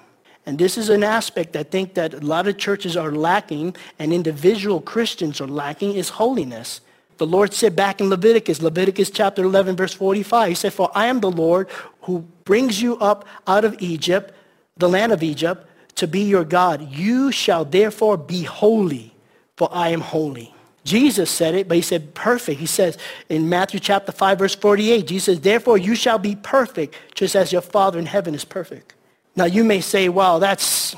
And 0.46 0.59
this 0.59 0.76
is 0.76 0.88
an 0.88 1.05
aspect 1.05 1.55
I 1.55 1.62
think 1.62 1.94
that 1.94 2.14
a 2.14 2.20
lot 2.20 2.48
of 2.48 2.59
churches 2.59 2.96
are 2.96 3.12
lacking 3.12 3.76
and 3.98 4.12
individual 4.12 4.81
Christians 4.81 5.40
are 5.40 5.46
lacking 5.46 5.94
is 5.94 6.09
holiness. 6.09 6.81
The 7.18 7.26
Lord 7.26 7.52
said 7.55 7.76
back 7.76 8.00
in 8.00 8.09
Leviticus, 8.09 8.62
Leviticus 8.62 9.11
chapter 9.11 9.44
11, 9.44 9.76
verse 9.76 9.94
45, 9.94 10.48
he 10.48 10.55
said, 10.55 10.72
For 10.72 10.90
I 10.94 11.07
am 11.07 11.20
the 11.20 11.31
Lord 11.31 11.68
who 12.02 12.26
brings 12.44 12.83
you 12.83 12.96
up 12.98 13.24
out 13.46 13.64
of 13.64 13.76
Egypt 13.81 14.35
the 14.83 14.88
land 14.88 15.12
of 15.12 15.23
Egypt, 15.23 15.66
to 15.95 16.07
be 16.07 16.23
your 16.23 16.45
God. 16.45 16.90
You 16.90 17.33
shall 17.33 17.64
therefore 17.64 18.16
be 18.16 18.42
holy, 18.42 19.14
for 19.57 19.68
I 19.73 19.88
am 19.90 20.01
holy. 20.01 20.53
Jesus 20.85 21.31
said 21.31 21.55
it, 21.55 21.68
but 21.68 21.77
he 21.77 21.83
said 21.83 22.12
perfect. 22.14 22.59
He 22.59 22.66
says 22.66 22.99
in 23.29 23.49
Matthew 23.49 23.79
chapter 23.79 24.11
5, 24.11 24.38
verse 24.38 24.55
48, 24.57 25.07
Jesus 25.07 25.25
says, 25.27 25.40
therefore 25.40 25.79
you 25.79 25.95
shall 25.95 26.18
be 26.18 26.35
perfect, 26.35 26.97
just 27.14 27.37
as 27.37 27.53
your 27.53 27.62
Father 27.62 27.99
in 27.99 28.07
heaven 28.07 28.35
is 28.35 28.45
perfect. 28.45 28.95
Now 29.37 29.45
you 29.45 29.62
may 29.62 29.81
say, 29.81 30.09
wow, 30.09 30.40
that's, 30.40 30.97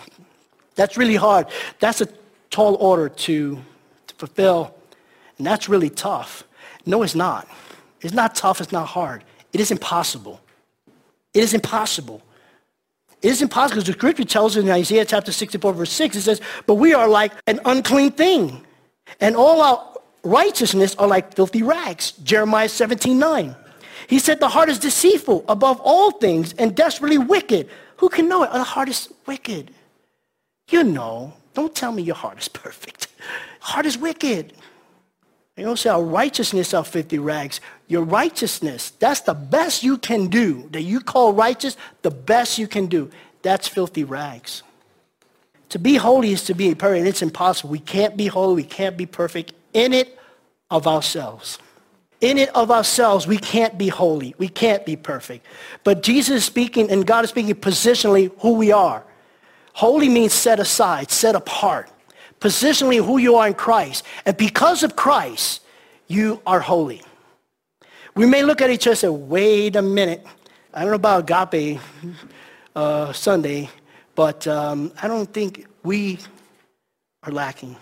that's 0.74 0.96
really 0.96 1.16
hard. 1.16 1.46
That's 1.80 2.00
a 2.00 2.08
tall 2.50 2.76
order 2.76 3.10
to, 3.10 3.58
to 4.06 4.14
fulfill, 4.14 4.74
and 5.36 5.46
that's 5.46 5.68
really 5.68 5.90
tough. 5.90 6.44
No, 6.86 7.02
it's 7.02 7.14
not. 7.14 7.46
It's 8.00 8.14
not 8.14 8.34
tough, 8.34 8.60
it's 8.60 8.72
not 8.72 8.86
hard. 8.86 9.24
It 9.52 9.60
is 9.60 9.70
impossible. 9.70 10.40
It 11.34 11.42
is 11.42 11.52
impossible. 11.52 12.22
It 13.24 13.30
is 13.30 13.40
impossible 13.40 13.76
because 13.76 13.86
the 13.86 13.94
scripture 13.94 14.24
tells 14.24 14.54
us 14.54 14.62
in 14.62 14.70
Isaiah 14.70 15.06
chapter 15.06 15.32
64, 15.32 15.72
verse 15.72 15.90
6, 15.92 16.14
it 16.14 16.20
says, 16.20 16.42
But 16.66 16.74
we 16.74 16.92
are 16.92 17.08
like 17.08 17.32
an 17.46 17.58
unclean 17.64 18.10
thing, 18.10 18.66
and 19.18 19.34
all 19.34 19.62
our 19.62 19.96
righteousness 20.24 20.94
are 20.96 21.08
like 21.08 21.34
filthy 21.34 21.62
rags. 21.62 22.12
Jeremiah 22.22 22.68
17, 22.68 23.18
9. 23.18 23.56
He 24.08 24.18
said, 24.18 24.40
The 24.40 24.48
heart 24.48 24.68
is 24.68 24.78
deceitful 24.78 25.46
above 25.48 25.80
all 25.80 26.10
things 26.10 26.52
and 26.58 26.76
desperately 26.76 27.16
wicked. 27.16 27.70
Who 27.96 28.10
can 28.10 28.28
know 28.28 28.42
it? 28.42 28.52
The 28.52 28.62
heart 28.62 28.90
is 28.90 29.08
wicked. 29.24 29.70
You 30.68 30.84
know. 30.84 31.32
Don't 31.54 31.74
tell 31.74 31.92
me 31.92 32.02
your 32.02 32.16
heart 32.16 32.38
is 32.38 32.48
perfect. 32.64 33.08
Heart 33.60 33.86
is 33.86 33.96
wicked. 33.96 34.52
You 35.56 35.64
don't 35.64 35.78
say 35.78 35.90
our 35.90 36.02
righteousness 36.02 36.74
are 36.74 36.84
50 36.84 37.18
rags. 37.20 37.60
Your 37.86 38.02
righteousness, 38.02 38.90
that's 38.98 39.20
the 39.20 39.34
best 39.34 39.84
you 39.84 39.98
can 39.98 40.26
do. 40.26 40.68
That 40.72 40.82
you 40.82 41.00
call 41.00 41.32
righteous, 41.32 41.76
the 42.02 42.10
best 42.10 42.58
you 42.58 42.66
can 42.66 42.86
do. 42.86 43.10
That's 43.42 43.68
filthy 43.68 44.02
rags. 44.02 44.62
To 45.68 45.78
be 45.78 45.94
holy 45.96 46.32
is 46.32 46.44
to 46.44 46.54
be 46.54 46.74
perfect. 46.74 47.06
It's 47.06 47.22
impossible. 47.22 47.70
We 47.70 47.78
can't 47.78 48.16
be 48.16 48.26
holy. 48.26 48.62
We 48.62 48.68
can't 48.68 48.96
be 48.96 49.06
perfect 49.06 49.52
in 49.72 49.92
it 49.92 50.18
of 50.70 50.86
ourselves. 50.86 51.58
In 52.20 52.38
it 52.38 52.48
of 52.54 52.70
ourselves, 52.70 53.26
we 53.26 53.38
can't 53.38 53.76
be 53.76 53.88
holy. 53.88 54.34
We 54.38 54.48
can't 54.48 54.84
be 54.84 54.96
perfect. 54.96 55.46
But 55.84 56.02
Jesus 56.02 56.38
is 56.38 56.44
speaking 56.44 56.90
and 56.90 57.06
God 57.06 57.24
is 57.24 57.30
speaking 57.30 57.54
positionally 57.54 58.32
who 58.38 58.54
we 58.54 58.72
are. 58.72 59.04
Holy 59.74 60.08
means 60.08 60.32
set 60.32 60.58
aside, 60.58 61.10
set 61.10 61.34
apart 61.34 61.90
positionally 62.44 63.02
who 63.02 63.16
you 63.16 63.36
are 63.36 63.46
in 63.48 63.54
Christ. 63.54 64.04
And 64.26 64.36
because 64.36 64.82
of 64.82 64.94
Christ, 64.96 65.62
you 66.08 66.42
are 66.46 66.60
holy. 66.60 67.00
We 68.14 68.26
may 68.26 68.42
look 68.42 68.60
at 68.60 68.68
each 68.68 68.86
other 68.86 68.90
and 68.90 68.98
say, 68.98 69.08
wait 69.08 69.76
a 69.76 69.82
minute. 69.82 70.24
I 70.74 70.80
don't 70.80 70.90
know 70.90 70.96
about 70.96 71.30
Agape 71.30 71.80
uh, 72.76 73.14
Sunday, 73.14 73.70
but 74.14 74.46
um, 74.46 74.92
I 75.00 75.08
don't 75.08 75.32
think 75.32 75.66
we 75.82 76.18
are 77.22 77.32
lacking. 77.32 77.76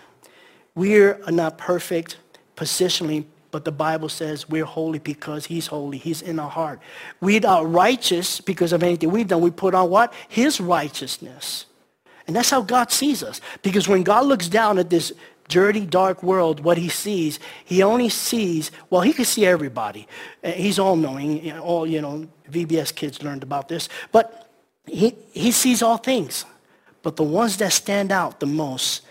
We 0.75 0.95
are 0.97 1.19
not 1.29 1.57
perfect 1.57 2.17
positionally, 2.55 3.25
but 3.51 3.65
the 3.65 3.71
Bible 3.71 4.07
says 4.07 4.47
we're 4.47 4.63
holy 4.63 4.99
because 4.99 5.45
he's 5.45 5.67
holy. 5.67 5.97
He's 5.97 6.21
in 6.21 6.39
our 6.39 6.49
heart. 6.49 6.79
We 7.19 7.43
are 7.43 7.67
righteous 7.67 8.39
because 8.39 8.71
of 8.71 8.81
anything 8.81 9.11
we've 9.11 9.27
done. 9.27 9.41
We 9.41 9.51
put 9.51 9.75
on 9.75 9.89
what? 9.89 10.13
His 10.29 10.61
righteousness. 10.61 11.65
And 12.27 12.35
that's 12.35 12.49
how 12.49 12.61
God 12.61 12.91
sees 12.91 13.23
us. 13.23 13.41
Because 13.61 13.87
when 13.87 14.03
God 14.03 14.25
looks 14.25 14.47
down 14.47 14.77
at 14.77 14.89
this 14.89 15.11
dirty, 15.49 15.85
dark 15.85 16.23
world, 16.23 16.61
what 16.61 16.77
he 16.77 16.89
sees, 16.89 17.39
he 17.65 17.83
only 17.83 18.09
sees, 18.09 18.71
well, 18.89 19.01
he 19.01 19.13
can 19.13 19.25
see 19.25 19.45
everybody. 19.45 20.07
Uh, 20.43 20.51
he's 20.51 20.79
all 20.79 20.95
knowing. 20.95 21.51
All, 21.59 21.85
you 21.85 22.01
know, 22.01 22.27
VBS 22.49 22.95
kids 22.95 23.21
learned 23.21 23.43
about 23.43 23.67
this. 23.67 23.89
But 24.11 24.49
he, 24.85 25.15
he 25.31 25.51
sees 25.51 25.81
all 25.81 25.97
things. 25.97 26.45
But 27.01 27.17
the 27.17 27.23
ones 27.23 27.57
that 27.57 27.73
stand 27.73 28.11
out 28.11 28.39
the 28.39 28.45
most 28.45 29.01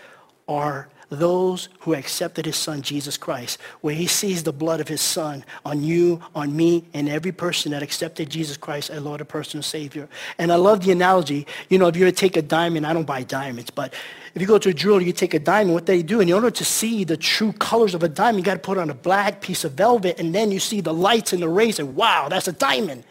are 0.47 0.89
those 1.09 1.69
who 1.79 1.93
accepted 1.93 2.45
his 2.45 2.55
son, 2.55 2.81
Jesus 2.81 3.17
Christ, 3.17 3.59
where 3.81 3.95
he 3.95 4.07
sees 4.07 4.43
the 4.43 4.53
blood 4.53 4.79
of 4.79 4.87
his 4.87 5.01
son 5.01 5.43
on 5.65 5.83
you, 5.83 6.21
on 6.35 6.55
me, 6.55 6.85
and 6.93 7.09
every 7.09 7.31
person 7.31 7.71
that 7.71 7.83
accepted 7.83 8.29
Jesus 8.29 8.57
Christ 8.57 8.89
as 8.89 9.01
Lord 9.01 9.21
and 9.21 9.29
personal 9.29 9.63
Savior. 9.63 10.09
And 10.37 10.51
I 10.51 10.55
love 10.55 10.83
the 10.83 10.91
analogy. 10.91 11.47
You 11.69 11.77
know, 11.77 11.87
if 11.87 11.95
you 11.95 12.11
take 12.11 12.37
a 12.37 12.41
diamond, 12.41 12.85
I 12.85 12.93
don't 12.93 13.05
buy 13.05 13.23
diamonds, 13.23 13.69
but 13.69 13.93
if 14.35 14.41
you 14.41 14.47
go 14.47 14.57
to 14.57 14.69
a 14.69 14.73
jeweler, 14.73 15.01
you 15.01 15.13
take 15.13 15.33
a 15.33 15.39
diamond, 15.39 15.73
what 15.73 15.85
they 15.85 16.01
do, 16.01 16.19
in 16.19 16.31
order 16.31 16.49
to 16.49 16.65
see 16.65 17.03
the 17.03 17.17
true 17.17 17.53
colors 17.53 17.93
of 17.93 18.01
a 18.01 18.09
diamond, 18.09 18.39
you 18.39 18.43
got 18.43 18.55
to 18.55 18.59
put 18.59 18.77
on 18.77 18.89
a 18.89 18.95
black 18.95 19.41
piece 19.41 19.63
of 19.63 19.73
velvet, 19.73 20.19
and 20.19 20.33
then 20.33 20.51
you 20.51 20.59
see 20.59 20.81
the 20.81 20.93
lights 20.93 21.33
and 21.33 21.41
the 21.41 21.49
rays, 21.49 21.79
and 21.79 21.95
wow, 21.95 22.27
that's 22.29 22.47
a 22.47 22.53
diamond. 22.53 23.03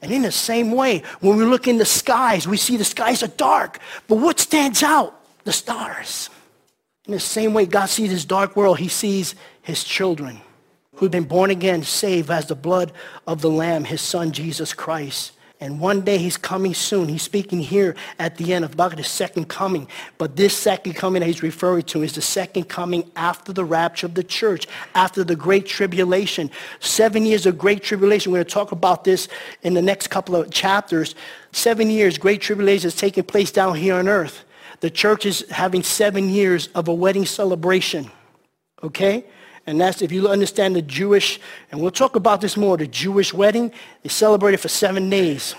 And 0.00 0.12
in 0.12 0.22
the 0.22 0.32
same 0.32 0.72
way, 0.72 1.02
when 1.20 1.38
we 1.38 1.44
look 1.44 1.66
in 1.66 1.78
the 1.78 1.86
skies, 1.86 2.46
we 2.46 2.58
see 2.58 2.76
the 2.76 2.84
skies 2.84 3.22
are 3.22 3.28
dark. 3.28 3.78
But 4.06 4.16
what 4.16 4.38
stands 4.38 4.82
out? 4.82 5.18
The 5.44 5.52
stars. 5.52 6.28
In 7.06 7.12
the 7.12 7.20
same 7.20 7.52
way 7.52 7.66
God 7.66 7.86
sees 7.86 8.10
his 8.10 8.24
dark 8.24 8.56
world, 8.56 8.78
he 8.78 8.88
sees 8.88 9.34
his 9.62 9.84
children 9.84 10.40
who've 10.96 11.10
been 11.10 11.24
born 11.24 11.50
again, 11.50 11.82
saved 11.82 12.30
as 12.30 12.46
the 12.46 12.54
blood 12.54 12.92
of 13.26 13.40
the 13.40 13.50
Lamb, 13.50 13.84
his 13.84 14.00
son 14.00 14.32
Jesus 14.32 14.72
Christ. 14.72 15.32
And 15.60 15.80
one 15.80 16.02
day 16.02 16.18
he's 16.18 16.36
coming 16.36 16.74
soon. 16.74 17.08
He's 17.08 17.22
speaking 17.22 17.60
here 17.60 17.94
at 18.18 18.36
the 18.36 18.52
end 18.52 18.64
about 18.64 18.96
the 18.96 19.04
second 19.04 19.48
coming. 19.48 19.88
But 20.18 20.36
this 20.36 20.54
second 20.54 20.94
coming 20.94 21.20
that 21.20 21.26
he's 21.26 21.42
referring 21.42 21.84
to 21.84 22.02
is 22.02 22.12
the 22.12 22.20
second 22.20 22.64
coming 22.64 23.10
after 23.16 23.52
the 23.52 23.64
rapture 23.64 24.06
of 24.06 24.14
the 24.14 24.24
church, 24.24 24.66
after 24.94 25.24
the 25.24 25.36
great 25.36 25.64
tribulation. 25.66 26.50
Seven 26.80 27.24
years 27.24 27.46
of 27.46 27.56
great 27.56 27.82
tribulation. 27.82 28.30
We're 28.30 28.38
going 28.38 28.46
to 28.46 28.52
talk 28.52 28.72
about 28.72 29.04
this 29.04 29.28
in 29.62 29.74
the 29.74 29.82
next 29.82 30.08
couple 30.08 30.36
of 30.36 30.50
chapters. 30.50 31.14
Seven 31.52 31.88
years, 31.88 32.18
great 32.18 32.42
tribulation 32.42 32.88
is 32.88 32.96
taking 32.96 33.24
place 33.24 33.50
down 33.50 33.76
here 33.76 33.94
on 33.94 34.08
earth. 34.08 34.44
The 34.84 34.90
church 34.90 35.24
is 35.24 35.46
having 35.48 35.82
seven 35.82 36.28
years 36.28 36.66
of 36.74 36.88
a 36.88 36.92
wedding 36.92 37.24
celebration. 37.24 38.10
Okay? 38.82 39.24
And 39.66 39.80
that's 39.80 40.02
if 40.02 40.12
you 40.12 40.28
understand 40.28 40.76
the 40.76 40.82
Jewish, 40.82 41.40
and 41.72 41.80
we'll 41.80 41.90
talk 41.90 42.16
about 42.16 42.42
this 42.42 42.54
more, 42.54 42.76
the 42.76 42.86
Jewish 42.86 43.32
wedding, 43.32 43.72
they 44.02 44.10
celebrate 44.10 44.52
it 44.52 44.60
for 44.60 44.68
seven 44.68 45.08
days. 45.08 45.54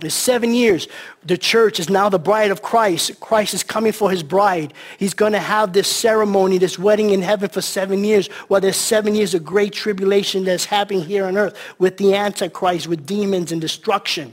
In 0.00 0.08
seven 0.08 0.54
years, 0.54 0.88
the 1.26 1.36
church 1.36 1.78
is 1.78 1.90
now 1.90 2.08
the 2.08 2.18
bride 2.18 2.50
of 2.50 2.62
Christ. 2.62 3.20
Christ 3.20 3.52
is 3.52 3.62
coming 3.62 3.92
for 3.92 4.10
his 4.10 4.22
bride. 4.22 4.72
He's 4.98 5.12
going 5.12 5.32
to 5.32 5.40
have 5.40 5.74
this 5.74 5.86
ceremony, 5.86 6.56
this 6.56 6.78
wedding 6.78 7.10
in 7.10 7.20
heaven 7.20 7.50
for 7.50 7.60
seven 7.60 8.02
years, 8.02 8.28
while 8.48 8.62
there's 8.62 8.78
seven 8.78 9.14
years 9.14 9.34
of 9.34 9.44
great 9.44 9.74
tribulation 9.74 10.44
that's 10.44 10.64
happening 10.64 11.02
here 11.02 11.26
on 11.26 11.36
earth 11.36 11.54
with 11.78 11.98
the 11.98 12.14
Antichrist, 12.14 12.88
with 12.88 13.04
demons 13.04 13.52
and 13.52 13.60
destruction. 13.60 14.32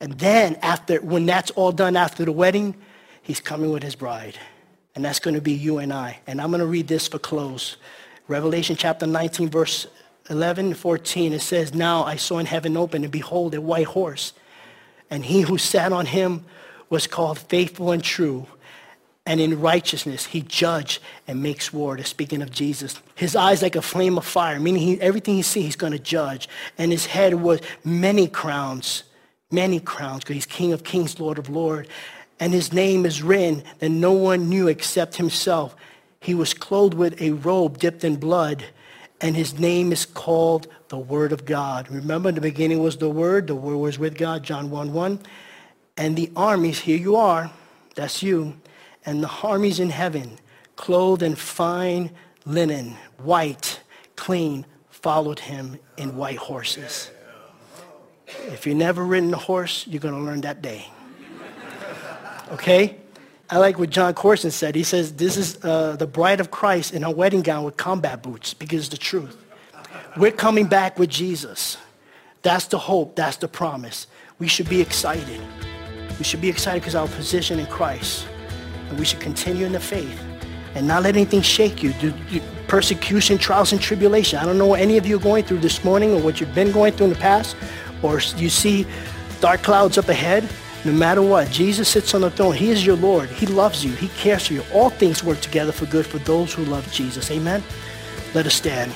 And 0.00 0.14
then 0.18 0.56
after, 0.56 1.00
when 1.02 1.24
that's 1.24 1.52
all 1.52 1.70
done 1.70 1.96
after 1.96 2.24
the 2.24 2.32
wedding, 2.32 2.74
He's 3.22 3.40
coming 3.40 3.70
with 3.70 3.82
his 3.82 3.94
bride. 3.94 4.38
And 4.94 5.04
that's 5.04 5.20
going 5.20 5.34
to 5.34 5.40
be 5.40 5.52
you 5.52 5.78
and 5.78 5.92
I. 5.92 6.20
And 6.26 6.40
I'm 6.40 6.50
going 6.50 6.60
to 6.60 6.66
read 6.66 6.88
this 6.88 7.08
for 7.08 7.18
close. 7.18 7.76
Revelation 8.28 8.76
chapter 8.76 9.06
19, 9.06 9.48
verse 9.48 9.86
11 10.28 10.66
and 10.66 10.76
14. 10.76 11.32
It 11.32 11.40
says, 11.40 11.72
Now 11.72 12.04
I 12.04 12.16
saw 12.16 12.38
in 12.38 12.46
heaven 12.46 12.76
open, 12.76 13.02
and 13.04 13.12
behold, 13.12 13.54
a 13.54 13.60
white 13.60 13.86
horse. 13.86 14.32
And 15.08 15.24
he 15.24 15.42
who 15.42 15.56
sat 15.56 15.92
on 15.92 16.06
him 16.06 16.44
was 16.90 17.06
called 17.06 17.38
faithful 17.38 17.90
and 17.90 18.02
true. 18.02 18.46
And 19.24 19.40
in 19.40 19.60
righteousness 19.60 20.26
he 20.26 20.42
judged 20.42 21.00
and 21.28 21.42
makes 21.42 21.72
war. 21.72 21.96
They're 21.96 22.04
speaking 22.04 22.42
of 22.42 22.50
Jesus. 22.50 23.00
His 23.14 23.36
eyes 23.36 23.62
like 23.62 23.76
a 23.76 23.82
flame 23.82 24.18
of 24.18 24.26
fire, 24.26 24.58
meaning 24.58 24.82
he, 24.82 25.00
everything 25.00 25.36
he 25.36 25.42
sees, 25.42 25.64
he's 25.64 25.76
going 25.76 25.92
to 25.92 25.98
judge. 25.98 26.48
And 26.76 26.90
his 26.90 27.06
head 27.06 27.34
was 27.34 27.60
many 27.84 28.26
crowns, 28.26 29.04
many 29.50 29.78
crowns, 29.78 30.24
because 30.24 30.34
he's 30.34 30.46
King 30.46 30.72
of 30.72 30.82
kings, 30.82 31.20
Lord 31.20 31.38
of 31.38 31.48
lords 31.48 31.88
and 32.40 32.52
his 32.52 32.72
name 32.72 33.06
is 33.06 33.22
written 33.22 33.62
that 33.78 33.88
no 33.90 34.12
one 34.12 34.48
knew 34.48 34.68
except 34.68 35.16
himself. 35.16 35.76
He 36.20 36.34
was 36.34 36.54
clothed 36.54 36.94
with 36.94 37.20
a 37.20 37.32
robe 37.32 37.78
dipped 37.78 38.04
in 38.04 38.16
blood, 38.16 38.64
and 39.20 39.36
his 39.36 39.58
name 39.58 39.92
is 39.92 40.04
called 40.06 40.66
the 40.88 40.98
Word 40.98 41.32
of 41.32 41.44
God. 41.44 41.90
Remember, 41.90 42.28
in 42.28 42.34
the 42.34 42.40
beginning 42.40 42.82
was 42.82 42.96
the 42.96 43.10
Word, 43.10 43.46
the 43.46 43.54
Word 43.54 43.76
was 43.76 43.98
with 43.98 44.16
God, 44.16 44.42
John 44.42 44.70
1 44.70 44.92
1. 44.92 45.20
And 45.96 46.16
the 46.16 46.30
armies, 46.34 46.80
here 46.80 46.96
you 46.96 47.16
are, 47.16 47.50
that's 47.94 48.22
you, 48.22 48.56
and 49.04 49.22
the 49.22 49.30
armies 49.42 49.78
in 49.78 49.90
heaven, 49.90 50.38
clothed 50.76 51.22
in 51.22 51.34
fine 51.34 52.10
linen, 52.46 52.96
white, 53.18 53.80
clean, 54.16 54.64
followed 54.90 55.38
him 55.38 55.78
in 55.96 56.16
white 56.16 56.38
horses. 56.38 57.10
If 58.26 58.66
you've 58.66 58.76
never 58.76 59.04
ridden 59.04 59.34
a 59.34 59.38
horse, 59.38 59.86
you're 59.86 60.00
going 60.00 60.14
to 60.14 60.20
learn 60.20 60.40
that 60.42 60.62
day 60.62 60.86
okay? 62.52 62.96
I 63.50 63.58
like 63.58 63.78
what 63.78 63.90
Jon 63.90 64.14
Courson 64.14 64.50
said. 64.50 64.74
He 64.74 64.82
says, 64.82 65.14
this 65.14 65.36
is 65.36 65.62
uh, 65.64 65.96
the 65.96 66.06
bride 66.06 66.40
of 66.40 66.50
Christ 66.50 66.94
in 66.94 67.02
her 67.02 67.10
wedding 67.10 67.42
gown 67.42 67.64
with 67.64 67.76
combat 67.76 68.22
boots 68.22 68.54
because 68.54 68.88
the 68.88 68.96
truth. 68.96 69.36
We're 70.16 70.32
coming 70.32 70.66
back 70.66 70.98
with 70.98 71.10
Jesus. 71.10 71.76
That's 72.42 72.66
the 72.66 72.78
hope. 72.78 73.16
That's 73.16 73.36
the 73.36 73.48
promise. 73.48 74.06
We 74.38 74.48
should 74.48 74.68
be 74.68 74.80
excited. 74.80 75.40
We 76.18 76.24
should 76.24 76.40
be 76.40 76.48
excited 76.48 76.80
because 76.80 76.94
our 76.94 77.08
position 77.08 77.58
in 77.58 77.66
Christ. 77.66 78.26
And 78.88 78.98
we 78.98 79.04
should 79.04 79.20
continue 79.20 79.66
in 79.66 79.72
the 79.72 79.80
faith 79.80 80.20
and 80.74 80.86
not 80.86 81.02
let 81.02 81.16
anything 81.16 81.42
shake 81.42 81.82
you. 81.82 81.92
Do, 81.94 82.12
do, 82.30 82.40
persecution, 82.68 83.36
trials, 83.36 83.72
and 83.72 83.80
tribulation. 83.80 84.38
I 84.38 84.44
don't 84.44 84.56
know 84.56 84.66
what 84.66 84.80
any 84.80 84.96
of 84.96 85.06
you 85.06 85.16
are 85.16 85.20
going 85.20 85.44
through 85.44 85.58
this 85.58 85.84
morning 85.84 86.14
or 86.14 86.20
what 86.20 86.40
you've 86.40 86.54
been 86.54 86.72
going 86.72 86.94
through 86.94 87.08
in 87.08 87.12
the 87.12 87.18
past, 87.18 87.54
or 88.02 88.14
you 88.36 88.48
see 88.48 88.86
dark 89.40 89.62
clouds 89.62 89.98
up 89.98 90.08
ahead. 90.08 90.48
No 90.84 90.92
matter 90.92 91.22
what, 91.22 91.48
Jesus 91.50 91.88
sits 91.88 92.12
on 92.12 92.22
the 92.22 92.30
throne. 92.30 92.54
He 92.54 92.70
is 92.70 92.84
your 92.84 92.96
Lord. 92.96 93.28
He 93.30 93.46
loves 93.46 93.84
you. 93.84 93.92
He 93.92 94.08
cares 94.08 94.48
for 94.48 94.54
you. 94.54 94.64
All 94.72 94.90
things 94.90 95.22
work 95.22 95.40
together 95.40 95.70
for 95.70 95.86
good 95.86 96.04
for 96.04 96.18
those 96.18 96.52
who 96.52 96.64
love 96.64 96.90
Jesus. 96.92 97.30
Amen. 97.30 97.62
Let 98.34 98.46
us 98.46 98.54
stand. 98.54 98.92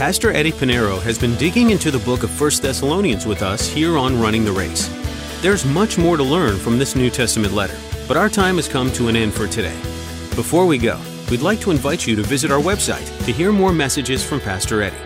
Pastor 0.00 0.30
Eddie 0.30 0.52
Pinero 0.52 0.98
has 1.00 1.18
been 1.18 1.36
digging 1.36 1.68
into 1.68 1.90
the 1.90 1.98
book 1.98 2.22
of 2.22 2.40
1 2.40 2.50
Thessalonians 2.62 3.26
with 3.26 3.42
us 3.42 3.68
here 3.68 3.98
on 3.98 4.18
Running 4.18 4.46
the 4.46 4.52
Race. 4.52 4.88
There's 5.42 5.66
much 5.66 5.98
more 5.98 6.16
to 6.16 6.22
learn 6.22 6.56
from 6.56 6.78
this 6.78 6.96
New 6.96 7.10
Testament 7.10 7.52
letter, 7.52 7.76
but 8.08 8.16
our 8.16 8.30
time 8.30 8.56
has 8.56 8.66
come 8.66 8.90
to 8.92 9.08
an 9.08 9.16
end 9.16 9.34
for 9.34 9.46
today. 9.46 9.76
Before 10.34 10.64
we 10.64 10.78
go, 10.78 10.98
we'd 11.30 11.40
like 11.40 11.60
to 11.60 11.70
invite 11.70 12.06
you 12.06 12.16
to 12.16 12.22
visit 12.22 12.50
our 12.50 12.60
website 12.60 13.06
to 13.24 13.32
hear 13.32 13.52
more 13.52 13.72
messages 13.72 14.24
from 14.24 14.40
Pastor 14.40 14.82
Eddie. 14.82 14.96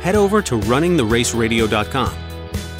Head 0.00 0.16
over 0.16 0.42
to 0.42 0.58
runningtheraceradio.com. 0.60 2.14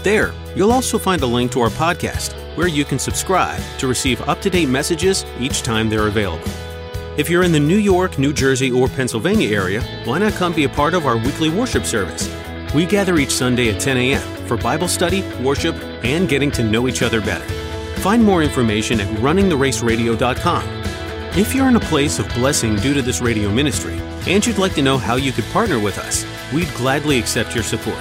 There, 0.02 0.32
you'll 0.54 0.72
also 0.72 0.98
find 0.98 1.22
a 1.22 1.26
link 1.26 1.52
to 1.52 1.60
our 1.60 1.70
podcast 1.70 2.32
where 2.56 2.68
you 2.68 2.84
can 2.84 2.98
subscribe 2.98 3.60
to 3.78 3.86
receive 3.86 4.20
up 4.28 4.40
to 4.42 4.50
date 4.50 4.68
messages 4.68 5.24
each 5.38 5.62
time 5.62 5.88
they're 5.88 6.08
available. 6.08 6.48
If 7.16 7.30
you're 7.30 7.42
in 7.42 7.52
the 7.52 7.60
New 7.60 7.78
York, 7.78 8.18
New 8.18 8.32
Jersey, 8.32 8.70
or 8.70 8.88
Pennsylvania 8.88 9.48
area, 9.48 9.82
why 10.04 10.18
not 10.18 10.32
come 10.34 10.52
be 10.52 10.64
a 10.64 10.68
part 10.68 10.94
of 10.94 11.06
our 11.06 11.16
weekly 11.16 11.48
worship 11.48 11.84
service? 11.84 12.28
We 12.74 12.86
gather 12.86 13.16
each 13.16 13.30
Sunday 13.30 13.72
at 13.72 13.80
10 13.80 13.96
a.m. 13.96 14.46
for 14.46 14.56
Bible 14.56 14.88
study, 14.88 15.22
worship, 15.40 15.76
and 16.04 16.28
getting 16.28 16.50
to 16.52 16.64
know 16.64 16.88
each 16.88 17.02
other 17.02 17.20
better. 17.20 17.46
Find 18.00 18.22
more 18.22 18.42
information 18.42 19.00
at 19.00 19.08
runningtheraceradio.com 19.18 20.83
if 21.36 21.52
you're 21.52 21.68
in 21.68 21.74
a 21.74 21.80
place 21.80 22.20
of 22.20 22.28
blessing 22.34 22.76
due 22.76 22.94
to 22.94 23.02
this 23.02 23.20
radio 23.20 23.50
ministry, 23.50 23.98
and 24.28 24.46
you'd 24.46 24.56
like 24.56 24.74
to 24.74 24.82
know 24.82 24.96
how 24.96 25.16
you 25.16 25.32
could 25.32 25.44
partner 25.46 25.80
with 25.80 25.98
us, 25.98 26.24
we'd 26.52 26.72
gladly 26.74 27.18
accept 27.18 27.56
your 27.56 27.64
support. 27.64 27.98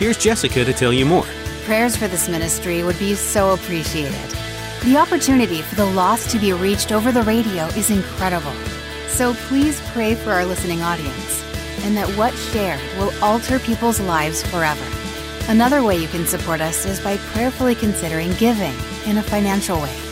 Here's 0.00 0.18
Jessica 0.18 0.64
to 0.64 0.72
tell 0.72 0.92
you 0.92 1.06
more. 1.06 1.24
Prayers 1.64 1.96
for 1.96 2.08
this 2.08 2.28
ministry 2.28 2.82
would 2.82 2.98
be 2.98 3.14
so 3.14 3.54
appreciated. 3.54 4.30
The 4.82 4.96
opportunity 4.96 5.62
for 5.62 5.76
the 5.76 5.86
lost 5.86 6.30
to 6.30 6.40
be 6.40 6.52
reached 6.52 6.90
over 6.90 7.12
the 7.12 7.22
radio 7.22 7.66
is 7.66 7.90
incredible. 7.90 8.52
So 9.06 9.34
please 9.34 9.80
pray 9.92 10.16
for 10.16 10.32
our 10.32 10.44
listening 10.44 10.82
audience 10.82 11.40
and 11.84 11.96
that 11.96 12.08
what 12.18 12.34
shared 12.34 12.80
will 12.98 13.12
alter 13.22 13.60
people's 13.60 14.00
lives 14.00 14.44
forever. 14.48 14.84
Another 15.48 15.84
way 15.84 15.98
you 15.98 16.08
can 16.08 16.26
support 16.26 16.60
us 16.60 16.84
is 16.84 16.98
by 16.98 17.16
prayerfully 17.16 17.76
considering 17.76 18.32
giving 18.34 18.74
in 19.06 19.18
a 19.18 19.22
financial 19.22 19.80
way. 19.80 20.11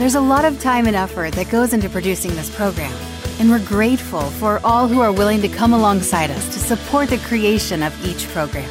There's 0.00 0.14
a 0.14 0.20
lot 0.22 0.46
of 0.46 0.58
time 0.58 0.86
and 0.86 0.96
effort 0.96 1.34
that 1.34 1.50
goes 1.50 1.74
into 1.74 1.90
producing 1.90 2.34
this 2.34 2.48
program, 2.56 2.90
and 3.38 3.50
we're 3.50 3.62
grateful 3.62 4.22
for 4.22 4.58
all 4.64 4.88
who 4.88 5.02
are 5.02 5.12
willing 5.12 5.42
to 5.42 5.48
come 5.48 5.74
alongside 5.74 6.30
us 6.30 6.54
to 6.54 6.58
support 6.58 7.10
the 7.10 7.18
creation 7.18 7.82
of 7.82 7.92
each 8.02 8.26
program. 8.28 8.70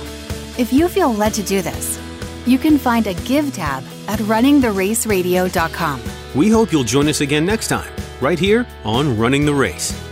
If 0.58 0.74
you 0.74 0.90
feel 0.90 1.14
led 1.14 1.36
to 1.36 1.44
do 1.44 1.62
this, 1.62 2.00
you 2.48 2.58
can 2.58 2.80
find 2.80 3.06
a 3.06 3.14
Give 3.14 3.54
tab 3.54 3.84
at 4.08 4.18
runningtheraceradio.com. 4.22 6.02
We 6.34 6.50
hope 6.50 6.72
you'll 6.72 6.84
join 6.84 7.08
us 7.08 7.22
again 7.22 7.46
next 7.46 7.68
time, 7.68 7.94
right 8.22 8.40
here 8.40 8.66
on 8.84 9.16
Running 9.16 9.46
the 9.46 9.54
Race. 9.54 10.09